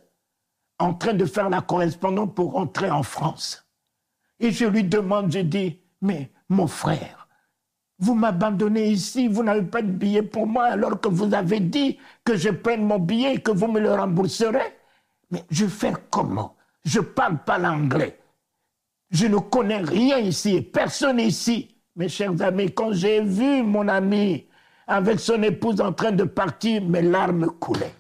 en 0.79 0.95
train 0.95 1.15
de 1.15 1.27
faire 1.27 1.51
la 1.51 1.61
correspondance 1.61 2.31
pour 2.35 2.53
rentrer 2.53 2.91
en 2.91 3.03
France. 3.03 3.67
Et 4.39 4.51
je 4.51 4.65
lui 4.67 4.85
demande, 4.85 5.31
je 5.31 5.41
dis, 5.41 5.81
mais 6.01 6.31
mon 6.49 6.67
frère, 6.67 7.29
vous 7.99 8.15
m'abandonnez 8.15 8.89
ici, 8.89 9.29
vous 9.29 9.43
n'avez 9.43 9.63
pas 9.63 9.83
de 9.83 9.91
billet 9.91 10.23
pour 10.23 10.47
moi 10.47 10.65
alors 10.65 11.01
que 11.01 11.09
vous 11.09 11.33
avez 11.33 11.61
dit 11.61 11.99
que 12.25 12.37
je 12.37 12.51
prenne 12.51 12.85
mon 12.85 12.99
billet 12.99 13.35
et 13.35 13.41
que 13.41 13.53
vous 13.53 13.69
me 13.69 13.81
le 13.81 13.93
rembourserez. 13.95 14.77
Mais 15.31 15.45
je 15.51 15.67
fais 15.67 15.93
comment? 16.11 16.57
Je 16.85 16.99
ne 16.99 17.05
parle 17.05 17.39
pas 17.45 17.59
l'anglais. 17.59 18.19
Je 19.11 19.27
ne 19.27 19.39
connais 19.39 19.79
rien 19.79 20.19
ici, 20.19 20.61
personne 20.61 21.21
ici. 21.21 21.77
Mes 21.97 22.09
chers 22.09 22.43
amis, 22.43 22.73
quand 22.73 22.93
j'ai 22.93 23.21
vu 23.23 23.63
mon 23.63 23.87
ami 23.87 24.47
avec 24.87 25.21
son 25.21 25.43
épouse 25.43 25.81
en 25.81 25.93
train 25.93 26.13
de 26.13 26.25
partir, 26.25 26.83
mes 26.83 27.03
larmes 27.03 27.47
coulaient. 27.61 27.95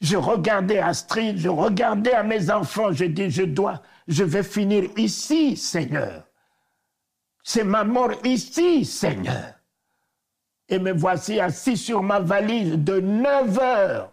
Je 0.00 0.16
regardais 0.16 0.78
Astrid, 0.78 1.36
je 1.36 1.48
regardais 1.48 2.14
à 2.14 2.22
mes 2.22 2.50
enfants, 2.50 2.92
je 2.92 3.04
dis, 3.04 3.28
je 3.28 3.42
dois, 3.42 3.82
je 4.08 4.24
vais 4.24 4.44
finir 4.44 4.84
ici, 4.96 5.56
Seigneur. 5.56 6.29
C'est 7.52 7.64
ma 7.64 7.82
mort 7.82 8.12
ici, 8.22 8.84
Seigneur. 8.84 9.54
Et 10.68 10.78
me 10.78 10.92
voici 10.92 11.40
assis 11.40 11.76
sur 11.76 12.00
ma 12.00 12.20
valise 12.20 12.78
de 12.78 13.00
9 13.00 13.58
heures 13.58 14.12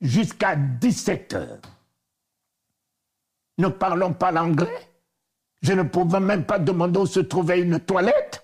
jusqu'à 0.00 0.56
17 0.56 1.34
heures. 1.34 1.60
Ne 3.58 3.68
parlons 3.68 4.14
pas 4.14 4.32
l'anglais. 4.32 4.88
Je 5.60 5.74
ne 5.74 5.82
pouvais 5.82 6.20
même 6.20 6.46
pas 6.46 6.58
demander 6.58 7.00
où 7.00 7.04
se 7.04 7.20
trouvait 7.20 7.60
une 7.60 7.80
toilette. 7.80 8.42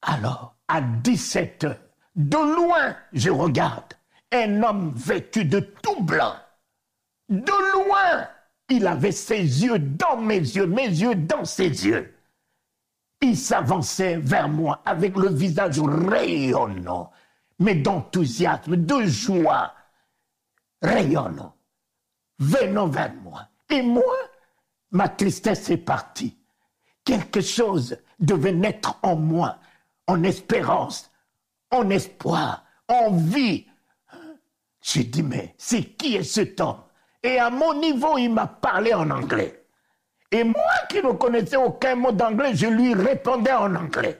Alors, 0.00 0.56
à 0.68 0.80
17 0.80 1.64
heures, 1.64 1.76
de 2.16 2.56
loin, 2.56 2.96
je 3.12 3.28
regarde 3.28 3.92
un 4.32 4.62
homme 4.62 4.94
vêtu 4.96 5.44
de 5.44 5.60
tout 5.60 6.02
blanc. 6.02 6.36
De 7.28 7.52
loin, 7.74 8.28
il 8.72 8.86
avait 8.86 9.12
ses 9.12 9.36
yeux 9.40 9.78
dans 9.78 10.16
mes 10.16 10.38
yeux, 10.38 10.66
mes 10.66 10.88
yeux 10.88 11.14
dans 11.14 11.44
ses 11.44 11.68
yeux. 11.68 12.14
Il 13.20 13.36
s'avançait 13.36 14.16
vers 14.16 14.48
moi 14.48 14.80
avec 14.84 15.16
le 15.16 15.28
visage 15.28 15.78
rayonnant, 15.80 17.12
mais 17.58 17.74
d'enthousiasme, 17.74 18.76
de 18.76 19.04
joie, 19.04 19.74
rayonnant, 20.80 21.54
venant 22.38 22.88
vers 22.88 23.14
moi. 23.22 23.46
Et 23.68 23.82
moi, 23.82 24.16
ma 24.90 25.08
tristesse 25.08 25.70
est 25.70 25.76
partie. 25.76 26.36
Quelque 27.04 27.40
chose 27.40 27.96
devait 28.18 28.52
naître 28.52 28.98
en 29.02 29.16
moi, 29.16 29.58
en 30.06 30.22
espérance, 30.22 31.10
en 31.70 31.90
espoir, 31.90 32.64
en 32.88 33.12
vie. 33.12 33.66
J'ai 34.80 35.04
dit, 35.04 35.22
mais 35.22 35.54
c'est 35.58 35.84
qui 35.84 36.16
est 36.16 36.24
cet 36.24 36.60
homme? 36.60 36.82
Et 37.22 37.38
à 37.38 37.50
mon 37.50 37.74
niveau, 37.74 38.18
il 38.18 38.30
m'a 38.30 38.46
parlé 38.46 38.92
en 38.92 39.08
anglais. 39.10 39.66
Et 40.30 40.44
moi 40.44 40.72
qui 40.88 41.02
ne 41.02 41.12
connaissais 41.12 41.56
aucun 41.56 41.94
mot 41.94 42.10
d'anglais, 42.10 42.54
je 42.54 42.66
lui 42.66 42.94
répondais 42.94 43.52
en 43.52 43.74
anglais. 43.74 44.18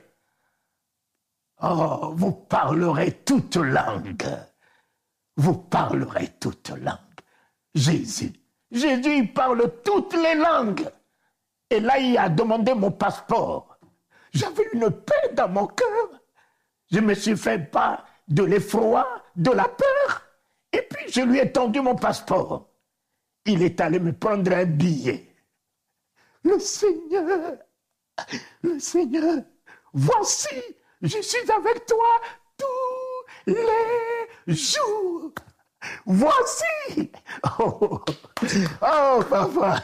Oh, 1.63 2.13
vous 2.15 2.33
parlerez 2.33 3.13
toute 3.25 3.57
langue. 3.57 4.27
Vous 5.37 5.55
parlerez 5.55 6.29
toute 6.39 6.71
langue. 6.71 6.99
Jésus. 7.75 8.33
Jésus, 8.71 9.17
il 9.17 9.33
parle 9.33 9.73
toutes 9.85 10.15
les 10.15 10.35
langues. 10.35 10.89
Et 11.71 11.81
là, 11.81 11.99
il 11.99 12.17
a 12.19 12.29
demandé 12.29 12.75
mon 12.75 12.91
passeport. 12.91 13.79
J'avais 14.33 14.69
une 14.73 14.91
paix 14.91 15.33
dans 15.35 15.49
mon 15.49 15.67
cœur. 15.67 16.09
Je 16.91 17.01
me 17.01 17.15
suis 17.15 17.37
fait 17.37 17.59
pas 17.59 18.05
de 18.29 18.45
l'effroi, 18.45 19.07
de 19.35 19.51
la 19.51 19.65
peur. 19.65 20.23
Et 20.73 20.83
puis, 20.83 21.11
je 21.11 21.23
lui 21.23 21.39
ai 21.39 21.51
tendu 21.51 21.81
mon 21.81 21.97
passeport 21.97 22.72
il 23.47 23.63
est 23.63 23.81
allé 23.81 23.99
me 23.99 24.13
prendre 24.13 24.53
un 24.53 24.65
billet. 24.65 25.29
Le 26.45 26.59
Seigneur, 26.59 27.57
le 28.63 28.79
Seigneur, 28.79 29.43
voici, 29.93 30.63
je 31.01 31.21
suis 31.21 31.51
avec 31.51 31.87
toi 31.87 32.21
tous 32.57 33.53
les 33.53 34.55
jours. 34.55 35.33
Voici. 36.07 37.11
Oh, 37.59 38.01
oh, 38.83 39.21
papa. 39.29 39.83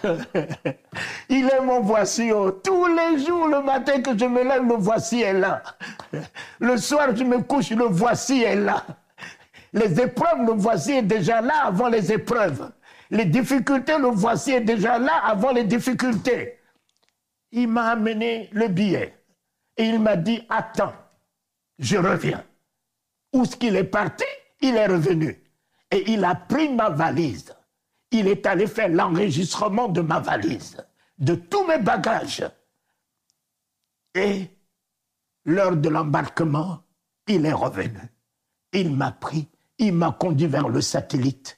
Il 1.28 1.46
est 1.46 1.60
mon 1.60 1.80
voici. 1.80 2.30
Oh. 2.32 2.52
Tous 2.52 2.86
les 2.86 3.24
jours, 3.24 3.48
le 3.48 3.62
matin 3.62 4.00
que 4.00 4.16
je 4.16 4.24
me 4.24 4.44
lève, 4.44 4.62
le 4.62 4.76
voici 4.76 5.22
est 5.22 5.32
là. 5.32 5.62
Le 6.60 6.76
soir, 6.76 7.16
je 7.16 7.24
me 7.24 7.42
couche, 7.42 7.70
le 7.70 7.86
voici 7.86 8.42
est 8.42 8.56
là. 8.56 8.84
Les 9.72 10.00
épreuves, 10.00 10.46
le 10.46 10.52
voici 10.52 10.92
est 10.92 11.02
déjà 11.02 11.40
là 11.40 11.66
avant 11.66 11.88
les 11.88 12.12
épreuves. 12.12 12.70
Les 13.10 13.24
difficultés, 13.24 13.98
le 13.98 14.08
voici 14.08 14.60
déjà 14.60 14.98
là 14.98 15.24
avant 15.24 15.52
les 15.52 15.64
difficultés. 15.64 16.58
il 17.50 17.68
m'a 17.68 17.90
amené 17.90 18.50
le 18.52 18.68
billet. 18.68 19.14
Et 19.76 19.84
il 19.84 20.00
m'a 20.00 20.16
dit, 20.16 20.42
attends, 20.48 20.92
je 21.78 21.96
reviens. 21.96 22.44
Où 23.32 23.42
est-ce 23.42 23.56
qu'il 23.56 23.76
est 23.76 23.84
parti? 23.84 24.24
Il 24.60 24.76
est 24.76 24.86
revenu. 24.86 25.42
Et 25.90 26.12
il 26.12 26.24
a 26.24 26.34
pris 26.34 26.68
ma 26.68 26.90
valise. 26.90 27.54
Il 28.10 28.26
est 28.26 28.44
allé 28.44 28.66
faire 28.66 28.88
l'enregistrement 28.88 29.88
de 29.88 30.00
ma 30.00 30.18
valise, 30.18 30.76
de 31.18 31.34
tous 31.34 31.66
mes 31.66 31.78
bagages. 31.78 32.44
Et 34.14 34.50
l'heure 35.44 35.76
de 35.76 35.88
l'embarquement, 35.88 36.82
il 37.26 37.46
est 37.46 37.52
revenu. 37.52 38.00
Il 38.72 38.94
m'a 38.94 39.12
pris, 39.12 39.48
il 39.78 39.94
m'a 39.94 40.12
conduit 40.12 40.46
vers 40.46 40.68
le 40.68 40.80
satellite 40.80 41.57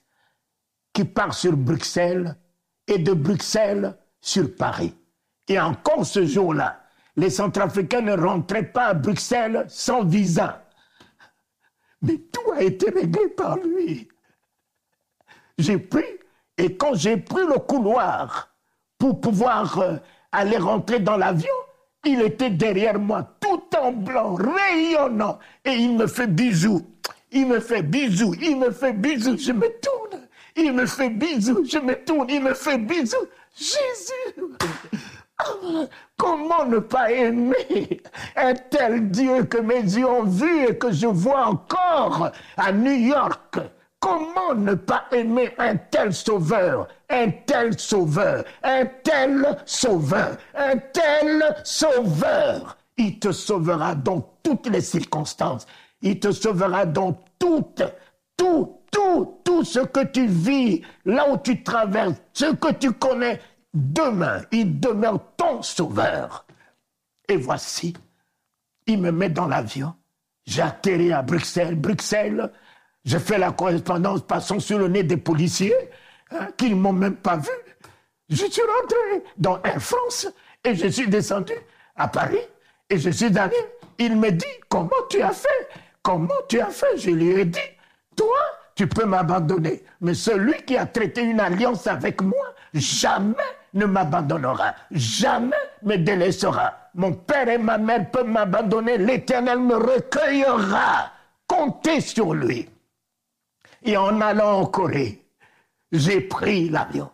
qui 0.93 1.05
part 1.05 1.35
sur 1.35 1.57
Bruxelles 1.57 2.37
et 2.87 2.99
de 2.99 3.13
Bruxelles 3.13 3.97
sur 4.21 4.55
Paris. 4.57 4.95
Et 5.49 5.59
encore 5.59 6.05
ce 6.07 6.25
jour-là, 6.25 6.81
les 7.17 7.31
Centrafricains 7.31 8.03
ne 8.03 8.17
rentraient 8.17 8.71
pas 8.71 8.87
à 8.87 8.95
Bruxelles 8.95 9.65
sans 9.69 10.05
visa. 10.05 10.65
Mais 12.03 12.17
tout 12.33 12.53
a 12.53 12.63
été 12.63 12.91
réglé 12.91 13.29
par 13.29 13.57
lui. 13.59 14.09
J'ai 15.59 15.79
pris, 15.79 16.05
et 16.57 16.77
quand 16.77 16.95
j'ai 16.95 17.17
pris 17.19 17.45
le 17.47 17.59
couloir 17.59 18.55
pour 18.99 19.21
pouvoir 19.21 19.79
euh, 19.79 19.97
aller 20.33 20.57
rentrer 20.57 21.01
dans 21.01 21.17
l'avion, 21.17 21.49
il 22.05 22.23
était 22.23 22.51
derrière 22.51 22.99
moi, 22.99 23.37
tout 23.41 23.63
en 23.77 23.93
blanc, 23.93 24.35
rayonnant, 24.35 25.39
et 25.65 25.73
il 25.73 25.97
me 25.97 26.07
fait 26.07 26.27
bisous. 26.27 26.87
Il 27.33 27.47
me 27.47 27.61
fait 27.61 27.83
bisous, 27.83 28.35
il 28.41 28.59
me 28.59 28.71
fait 28.71 28.95
bisous, 28.95 29.37
je 29.37 29.53
me 29.53 29.69
tourne, 29.81 30.00
il 30.57 30.73
me 30.73 30.87
fait 30.87 31.11
bisous, 31.11 31.65
je 31.65 31.79
me 31.79 31.95
tourne, 32.05 32.29
il 32.31 32.43
me 32.43 32.55
fait 32.55 32.79
bisous. 32.79 33.27
Jésus 33.57 34.35
Comment 36.17 36.67
ne 36.67 36.79
pas 36.79 37.11
aimer 37.11 38.03
un 38.37 38.55
tel 38.55 39.11
Dieu 39.11 39.45
que 39.45 39.59
mes 39.59 39.81
yeux 39.81 40.07
ont 40.07 40.25
vu 40.25 40.67
et 40.69 40.77
que 40.77 40.93
je 40.93 41.07
vois 41.07 41.47
encore 41.47 42.31
à 42.57 42.73
New 42.73 42.93
York? 42.93 43.59
Comment 44.01 44.55
ne 44.55 44.75
pas 44.75 45.05
aimer 45.13 45.55
un 45.59 45.77
tel 45.77 46.13
sauveur, 46.15 46.89
un 47.09 47.31
tel 47.31 47.79
sauveur, 47.79 48.45
un 48.63 48.87
tel 49.03 49.63
sauveur, 49.67 50.37
un 50.55 50.77
tel 50.93 51.57
sauveur? 51.65 52.77
Il 52.97 53.19
te 53.19 53.33
sauvera 53.33 53.95
dans 53.95 54.21
toutes 54.43 54.69
les 54.69 54.81
circonstances. 54.81 55.67
Il 56.03 56.19
te 56.19 56.33
sauvera 56.33 56.87
dans 56.87 57.19
toutes, 57.39 57.83
tout, 58.41 58.81
tout, 58.91 59.41
tout 59.45 59.65
ce 59.65 59.81
que 59.81 60.03
tu 60.07 60.27
vis, 60.27 60.81
là 61.05 61.31
où 61.31 61.37
tu 61.37 61.63
traverses, 61.63 62.23
ce 62.33 62.55
que 62.55 62.73
tu 62.73 62.93
connais. 62.93 63.39
Demain, 63.75 64.41
il 64.51 64.81
demeure 64.81 65.21
ton 65.37 65.61
sauveur. 65.61 66.47
Et 67.29 67.37
voici, 67.37 67.93
il 68.87 68.99
me 68.99 69.13
met 69.13 69.29
dans 69.29 69.47
l'avion. 69.47 69.95
J'atterris 70.47 71.13
à 71.13 71.21
Bruxelles. 71.21 71.77
Bruxelles, 71.77 72.51
j'ai 73.05 73.19
fait 73.19 73.37
la 73.37 73.53
correspondance 73.53 74.23
passant 74.23 74.59
sur 74.59 74.79
le 74.79 74.89
nez 74.89 75.03
des 75.03 75.19
policiers 75.19 75.91
hein, 76.31 76.49
qui 76.57 76.71
ne 76.71 76.77
m'ont 76.77 76.95
même 76.95 77.17
pas 77.17 77.37
vu. 77.37 77.51
Je 78.31 78.47
suis 78.47 78.63
rentré 78.63 79.23
dans 79.37 79.63
Air 79.63 79.83
France 79.83 80.27
et 80.65 80.75
je 80.75 80.89
suis 80.89 81.09
descendu 81.09 81.53
à 81.95 82.09
Paris 82.09 82.41
et 82.89 82.97
je 82.99 83.11
suis 83.11 83.37
allé. 83.39 83.57
Il 83.99 84.17
me 84.17 84.31
dit, 84.31 84.47
comment 84.71 84.91
tu 85.11 85.21
as 85.21 85.33
fait? 85.33 85.69
Comment 86.03 86.41
tu 86.49 86.59
as 86.59 86.71
fait? 86.71 86.97
Je 86.97 87.11
lui 87.11 87.33
ai 87.33 87.45
dit, 87.45 87.61
toi, 88.17 88.39
tu 88.75 88.87
peux 88.87 89.05
m'abandonner. 89.05 89.85
Mais 90.01 90.15
celui 90.15 90.63
qui 90.63 90.77
a 90.77 90.87
traité 90.87 91.23
une 91.23 91.41
alliance 91.41 91.87
avec 91.87 92.23
moi, 92.23 92.55
jamais 92.75 93.35
ne 93.75 93.87
m'abandonnera, 93.87 94.75
jamais 94.91 95.57
me 95.83 95.97
délaissera. 95.97 96.91
Mon 96.95 97.13
père 97.13 97.49
et 97.49 97.59
ma 97.59 97.79
mère 97.79 98.11
peuvent 98.11 98.27
m'abandonner, 98.27 98.99
l'Éternel 98.99 99.61
me 99.61 99.77
recueillera. 99.77 101.13
Comptez 101.47 102.01
sur 102.01 102.35
lui. 102.35 102.69
Et 103.83 103.97
en 103.97 104.21
allant 104.21 104.61
en 104.61 104.67
Corée, 104.67 105.25
j'ai 105.93 106.21
pris 106.21 106.69
l'avion. 106.69 107.11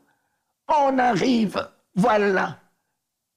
On 0.69 0.99
arrive, 0.99 1.69
voilà, 1.95 2.59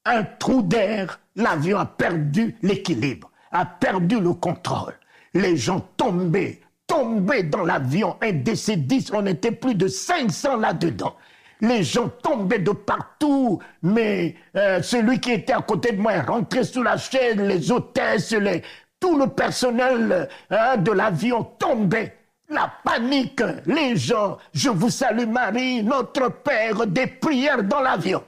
un 0.06 0.24
trou 0.24 0.62
d'air, 0.62 1.20
l'avion 1.36 1.78
a 1.78 1.86
perdu 1.86 2.58
l'équilibre, 2.62 3.30
a 3.52 3.66
perdu 3.66 4.20
le 4.20 4.34
contrôle. 4.34 4.96
Les 5.34 5.56
gens 5.58 5.82
tombaient, 5.96 6.60
tombaient 6.90 7.44
dans 7.44 7.64
l'avion, 7.64 8.18
un 8.22 8.32
DC-10, 8.32 9.12
on 9.14 9.26
était 9.28 9.52
plus 9.52 9.76
de 9.76 9.88
500 9.88 10.58
là-dedans. 10.58 11.16
Les 11.62 11.84
gens 11.84 12.10
tombaient 12.10 12.60
de 12.60 12.72
partout, 12.72 13.60
mais 13.82 14.36
euh, 14.56 14.82
celui 14.82 15.20
qui 15.20 15.32
était 15.32 15.54
à 15.54 15.62
côté 15.62 15.92
de 15.94 16.02
moi 16.02 16.14
est 16.14 16.22
rentré 16.22 16.64
sous 16.64 16.84
la 16.84 16.98
chaise, 16.98 17.38
les 17.38 17.72
hôtesses, 17.72 18.32
les, 18.32 18.64
tout 19.00 19.18
le 19.18 19.28
personnel 19.28 20.28
hein, 20.50 20.78
de 20.78 20.92
l'avion 20.92 21.44
tombait 21.44 22.16
la 22.50 22.72
panique, 22.84 23.44
les 23.66 23.96
gens, 23.96 24.38
je 24.54 24.70
vous 24.70 24.90
salue 24.90 25.28
Marie, 25.28 25.84
notre 25.84 26.30
Père, 26.30 26.88
des 26.88 27.08
prières 27.08 27.64
dans 27.64 27.82
l'avion. 27.82 28.24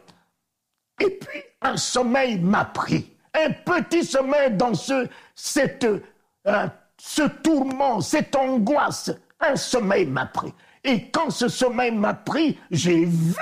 Et 1.00 1.10
puis 1.10 1.41
un 1.62 1.78
sommeil 1.78 2.38
m'a 2.38 2.65
pris, 2.65 3.12
un 3.34 3.52
petit 3.52 4.04
sommeil 4.06 4.52
dans 4.52 4.76
ce, 4.76 5.08
cette, 5.34 5.84
euh, 5.84 6.67
ce 7.04 7.24
tourment, 7.24 8.00
cette 8.00 8.36
angoisse, 8.36 9.12
un 9.40 9.56
sommeil 9.56 10.06
m'a 10.06 10.28
pris. 10.28 10.54
Et 10.84 11.10
quand 11.10 11.30
ce 11.30 11.48
sommeil 11.48 11.92
m'a 11.92 12.14
pris, 12.14 12.60
j'ai 12.70 13.06
vu, 13.06 13.36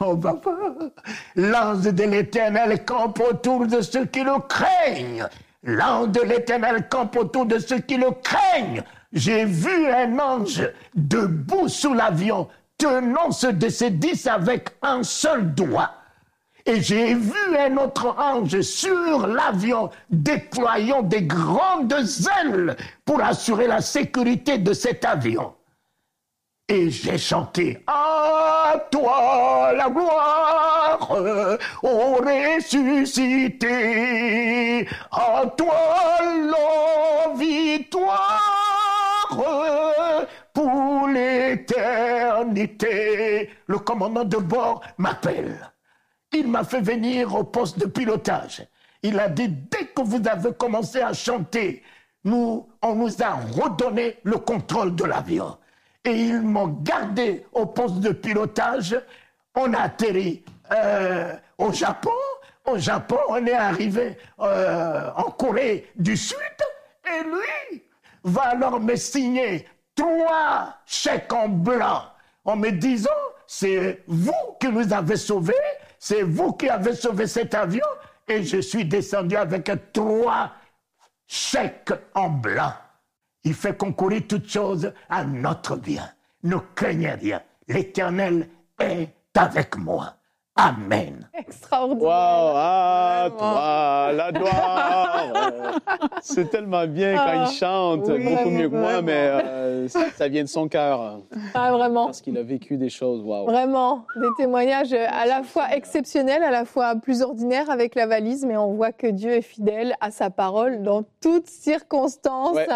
oh 0.00 0.16
papa, 0.16 0.50
l'ange 1.34 1.82
de 1.82 2.04
l'Éternel 2.04 2.84
campe 2.84 3.20
autour 3.20 3.66
de 3.66 3.80
ceux 3.80 4.06
qui 4.06 4.22
le 4.24 4.38
craignent. 4.48 5.26
L'ange 5.62 6.08
de 6.08 6.22
l'Éternel 6.22 6.88
campe 6.88 7.16
autour 7.16 7.44
de 7.46 7.58
ceux 7.58 7.80
qui 7.80 7.96
le 7.96 8.10
craignent 8.22 8.82
j'ai 9.12 9.44
vu 9.44 9.88
un 9.88 10.18
ange 10.18 10.68
debout 10.94 11.68
sous 11.68 11.94
l'avion, 11.94 12.48
tenant 12.76 13.30
ce 13.30 13.46
de 13.46 13.88
dix 13.88 14.26
avec 14.26 14.70
un 14.82 15.02
seul 15.02 15.54
doigt. 15.54 15.95
Et 16.68 16.82
j'ai 16.82 17.14
vu 17.14 17.56
un 17.56 17.76
autre 17.76 18.16
ange 18.18 18.60
sur 18.60 19.28
l'avion 19.28 19.88
déployant 20.10 21.02
des 21.02 21.22
grandes 21.22 21.94
ailes 22.40 22.76
pour 23.04 23.22
assurer 23.22 23.68
la 23.68 23.80
sécurité 23.80 24.58
de 24.58 24.72
cet 24.72 25.04
avion. 25.04 25.54
Et 26.68 26.90
j'ai 26.90 27.18
chanté 27.18 27.84
À 27.86 28.74
toi 28.90 29.72
la 29.76 29.88
gloire, 29.88 31.08
ô 31.84 32.16
ressuscité, 32.16 33.68
à 35.12 35.46
toi 35.56 36.18
la 36.50 37.32
victoire 37.36 38.42
pour 40.52 41.06
l'éternité. 41.06 43.50
Le 43.68 43.78
commandant 43.78 44.24
de 44.24 44.38
bord 44.38 44.82
m'appelle. 44.98 45.70
Il 46.32 46.48
m'a 46.48 46.64
fait 46.64 46.80
venir 46.80 47.34
au 47.34 47.44
poste 47.44 47.78
de 47.78 47.86
pilotage. 47.86 48.66
Il 49.02 49.18
a 49.18 49.28
dit, 49.28 49.48
dès 49.48 49.86
que 49.86 50.02
vous 50.02 50.20
avez 50.26 50.52
commencé 50.54 51.00
à 51.00 51.12
chanter, 51.12 51.82
nous, 52.24 52.68
on 52.82 52.94
nous 52.94 53.22
a 53.22 53.34
redonné 53.34 54.16
le 54.24 54.38
contrôle 54.38 54.94
de 54.96 55.04
l'avion. 55.04 55.56
Et 56.04 56.12
ils 56.12 56.40
m'ont 56.40 56.68
gardé 56.82 57.46
au 57.52 57.66
poste 57.66 58.00
de 58.00 58.10
pilotage. 58.10 59.00
On 59.54 59.72
a 59.72 59.80
atterri 59.82 60.44
euh, 60.72 61.32
au 61.58 61.72
Japon. 61.72 62.10
Au 62.64 62.78
Japon, 62.78 63.18
on 63.28 63.46
est 63.46 63.52
arrivé 63.52 64.18
euh, 64.40 65.10
en 65.16 65.30
Corée 65.30 65.90
du 65.94 66.16
Sud. 66.16 66.36
Et 67.06 67.22
lui, 67.22 67.82
va 68.24 68.42
alors 68.42 68.80
me 68.80 68.96
signer 68.96 69.66
trois 69.94 70.76
chèques 70.84 71.32
en 71.32 71.48
blanc 71.48 72.02
en 72.44 72.56
me 72.56 72.70
disant, 72.70 73.10
c'est 73.46 74.02
vous 74.08 74.32
qui 74.60 74.68
nous 74.68 74.92
avez 74.92 75.16
sauvés, 75.16 75.54
c'est 75.98 76.22
vous 76.22 76.52
qui 76.52 76.68
avez 76.68 76.94
sauvé 76.94 77.26
cet 77.26 77.54
avion, 77.54 77.86
et 78.28 78.42
je 78.42 78.60
suis 78.60 78.84
descendu 78.84 79.36
avec 79.36 79.70
trois 79.92 80.52
chèques 81.26 81.92
en 82.14 82.28
blanc. 82.30 82.72
Il 83.44 83.54
fait 83.54 83.76
concourir 83.76 84.22
toutes 84.28 84.48
choses 84.48 84.92
à 85.08 85.24
notre 85.24 85.76
bien. 85.76 86.10
Ne 86.42 86.56
craignez 86.74 87.12
rien. 87.12 87.42
L'Éternel 87.68 88.48
est 88.78 89.08
avec 89.36 89.76
moi. 89.76 90.16
Amen. 90.58 91.28
Extraordinaire. 91.34 92.02
Wow, 92.02 92.52
ah, 92.56 93.28
toi, 93.36 94.12
la 94.14 94.32
gloire. 94.32 95.32
c'est 96.22 96.48
tellement 96.50 96.86
bien 96.86 97.14
quand 97.14 97.32
il 97.32 97.44
Ah, 97.44 97.50
chante, 97.50 98.04
oui, 98.08 98.24
beaucoup 98.24 98.48
mieux 98.48 98.68
que 98.70 98.74
moi, 98.74 98.92
vraiment. 98.92 99.02
mais 99.02 99.12
euh, 99.44 99.88
ça, 99.88 100.06
ça 100.16 100.28
vient 100.28 100.42
de 100.44 100.48
son 100.48 100.66
cœur. 100.68 101.20
Ah, 101.52 101.72
vraiment. 101.72 102.06
Parce 102.06 102.22
qu'il 102.22 102.38
a 102.38 102.42
vécu 102.42 102.78
des 102.78 102.88
choses, 102.88 103.22
wow. 103.22 103.44
Vraiment, 103.44 104.06
des 104.16 104.28
témoignages 104.38 104.94
à 104.94 105.26
la 105.26 105.42
fois 105.42 105.74
exceptionnels, 105.74 106.42
à 106.42 106.50
la 106.50 106.64
fois 106.64 106.96
plus 106.96 107.20
ordinaires 107.20 107.68
avec 107.68 107.94
la 107.94 108.06
valise, 108.06 108.46
mais 108.46 108.56
on 108.56 108.72
voit 108.72 108.92
que 108.92 109.08
Dieu 109.08 109.32
est 109.32 109.42
fidèle 109.42 109.94
à 110.00 110.10
sa 110.10 110.30
parole 110.30 110.82
dans 110.82 111.02
toutes 111.20 111.48
circonstances. 111.48 112.56
Ouais. 112.56 112.66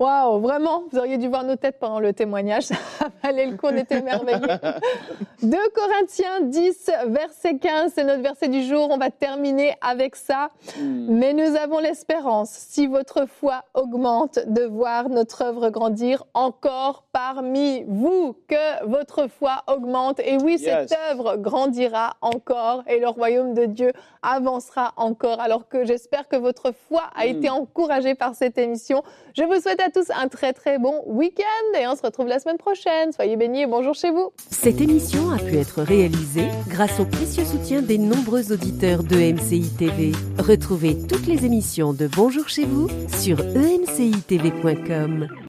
Waouh, 0.00 0.40
vraiment, 0.40 0.84
vous 0.90 0.98
auriez 0.98 1.18
dû 1.18 1.28
voir 1.28 1.44
nos 1.44 1.56
têtes 1.56 1.78
pendant 1.78 2.00
le 2.00 2.14
témoignage. 2.14 2.62
Ça 2.64 2.74
valait 3.22 3.44
le 3.44 3.56
coup, 3.58 3.66
on 3.66 3.76
était 3.76 4.00
merveilleux. 4.00 4.40
2 5.42 5.56
Corinthiens 5.74 6.40
10, 6.40 6.90
verset 7.08 7.58
15, 7.58 7.92
c'est 7.94 8.04
notre 8.04 8.22
verset 8.22 8.48
du 8.48 8.62
jour. 8.62 8.88
On 8.90 8.96
va 8.96 9.10
terminer 9.10 9.74
avec 9.82 10.16
ça. 10.16 10.48
Mais 10.80 11.34
nous 11.34 11.54
avons 11.54 11.80
l'espérance, 11.80 12.48
si 12.48 12.86
votre 12.86 13.26
foi 13.26 13.64
augmente, 13.74 14.38
de 14.46 14.62
voir 14.62 15.10
notre 15.10 15.42
œuvre 15.42 15.68
grandir 15.68 16.24
encore 16.32 17.04
parmi 17.12 17.84
vous. 17.86 18.34
Que 18.48 18.86
votre 18.86 19.26
foi 19.28 19.64
augmente. 19.66 20.18
Et 20.20 20.38
oui, 20.38 20.56
Yes. 20.58 20.88
cette 20.88 20.98
œuvre 21.10 21.36
grandira 21.36 22.16
encore 22.22 22.82
et 22.86 22.98
le 23.00 23.08
royaume 23.08 23.52
de 23.52 23.66
Dieu 23.66 23.92
avancera 24.22 24.92
encore. 24.96 25.40
Alors 25.40 25.68
que 25.68 25.84
j'espère 25.84 26.26
que 26.26 26.36
votre 26.36 26.72
foi 26.88 27.02
a 27.14 27.26
été 27.26 27.50
encouragée 27.50 28.14
par 28.14 28.34
cette 28.34 28.56
émission. 28.56 29.02
Je 29.36 29.44
vous 29.44 29.60
souhaite 29.60 29.80
tous 29.90 30.10
un 30.14 30.28
très 30.28 30.52
très 30.52 30.78
bon 30.78 31.02
week-end 31.06 31.78
et 31.78 31.86
on 31.86 31.96
se 31.96 32.02
retrouve 32.02 32.26
la 32.26 32.38
semaine 32.38 32.58
prochaine. 32.58 33.12
Soyez 33.12 33.36
bénis 33.36 33.62
et 33.62 33.66
bonjour 33.66 33.94
chez 33.94 34.10
vous. 34.10 34.32
Cette 34.50 34.80
émission 34.80 35.30
a 35.30 35.38
pu 35.38 35.56
être 35.56 35.82
réalisée 35.82 36.48
grâce 36.68 37.00
au 37.00 37.04
précieux 37.04 37.44
soutien 37.44 37.82
des 37.82 37.98
nombreux 37.98 38.52
auditeurs 38.52 39.02
de 39.02 39.16
MCI 39.16 39.70
TV. 39.76 40.12
Retrouvez 40.38 40.96
toutes 41.08 41.26
les 41.26 41.44
émissions 41.44 41.92
de 41.92 42.06
Bonjour 42.06 42.48
chez 42.48 42.64
vous 42.64 42.88
sur 43.08 43.40
emcitv.com. 43.40 45.28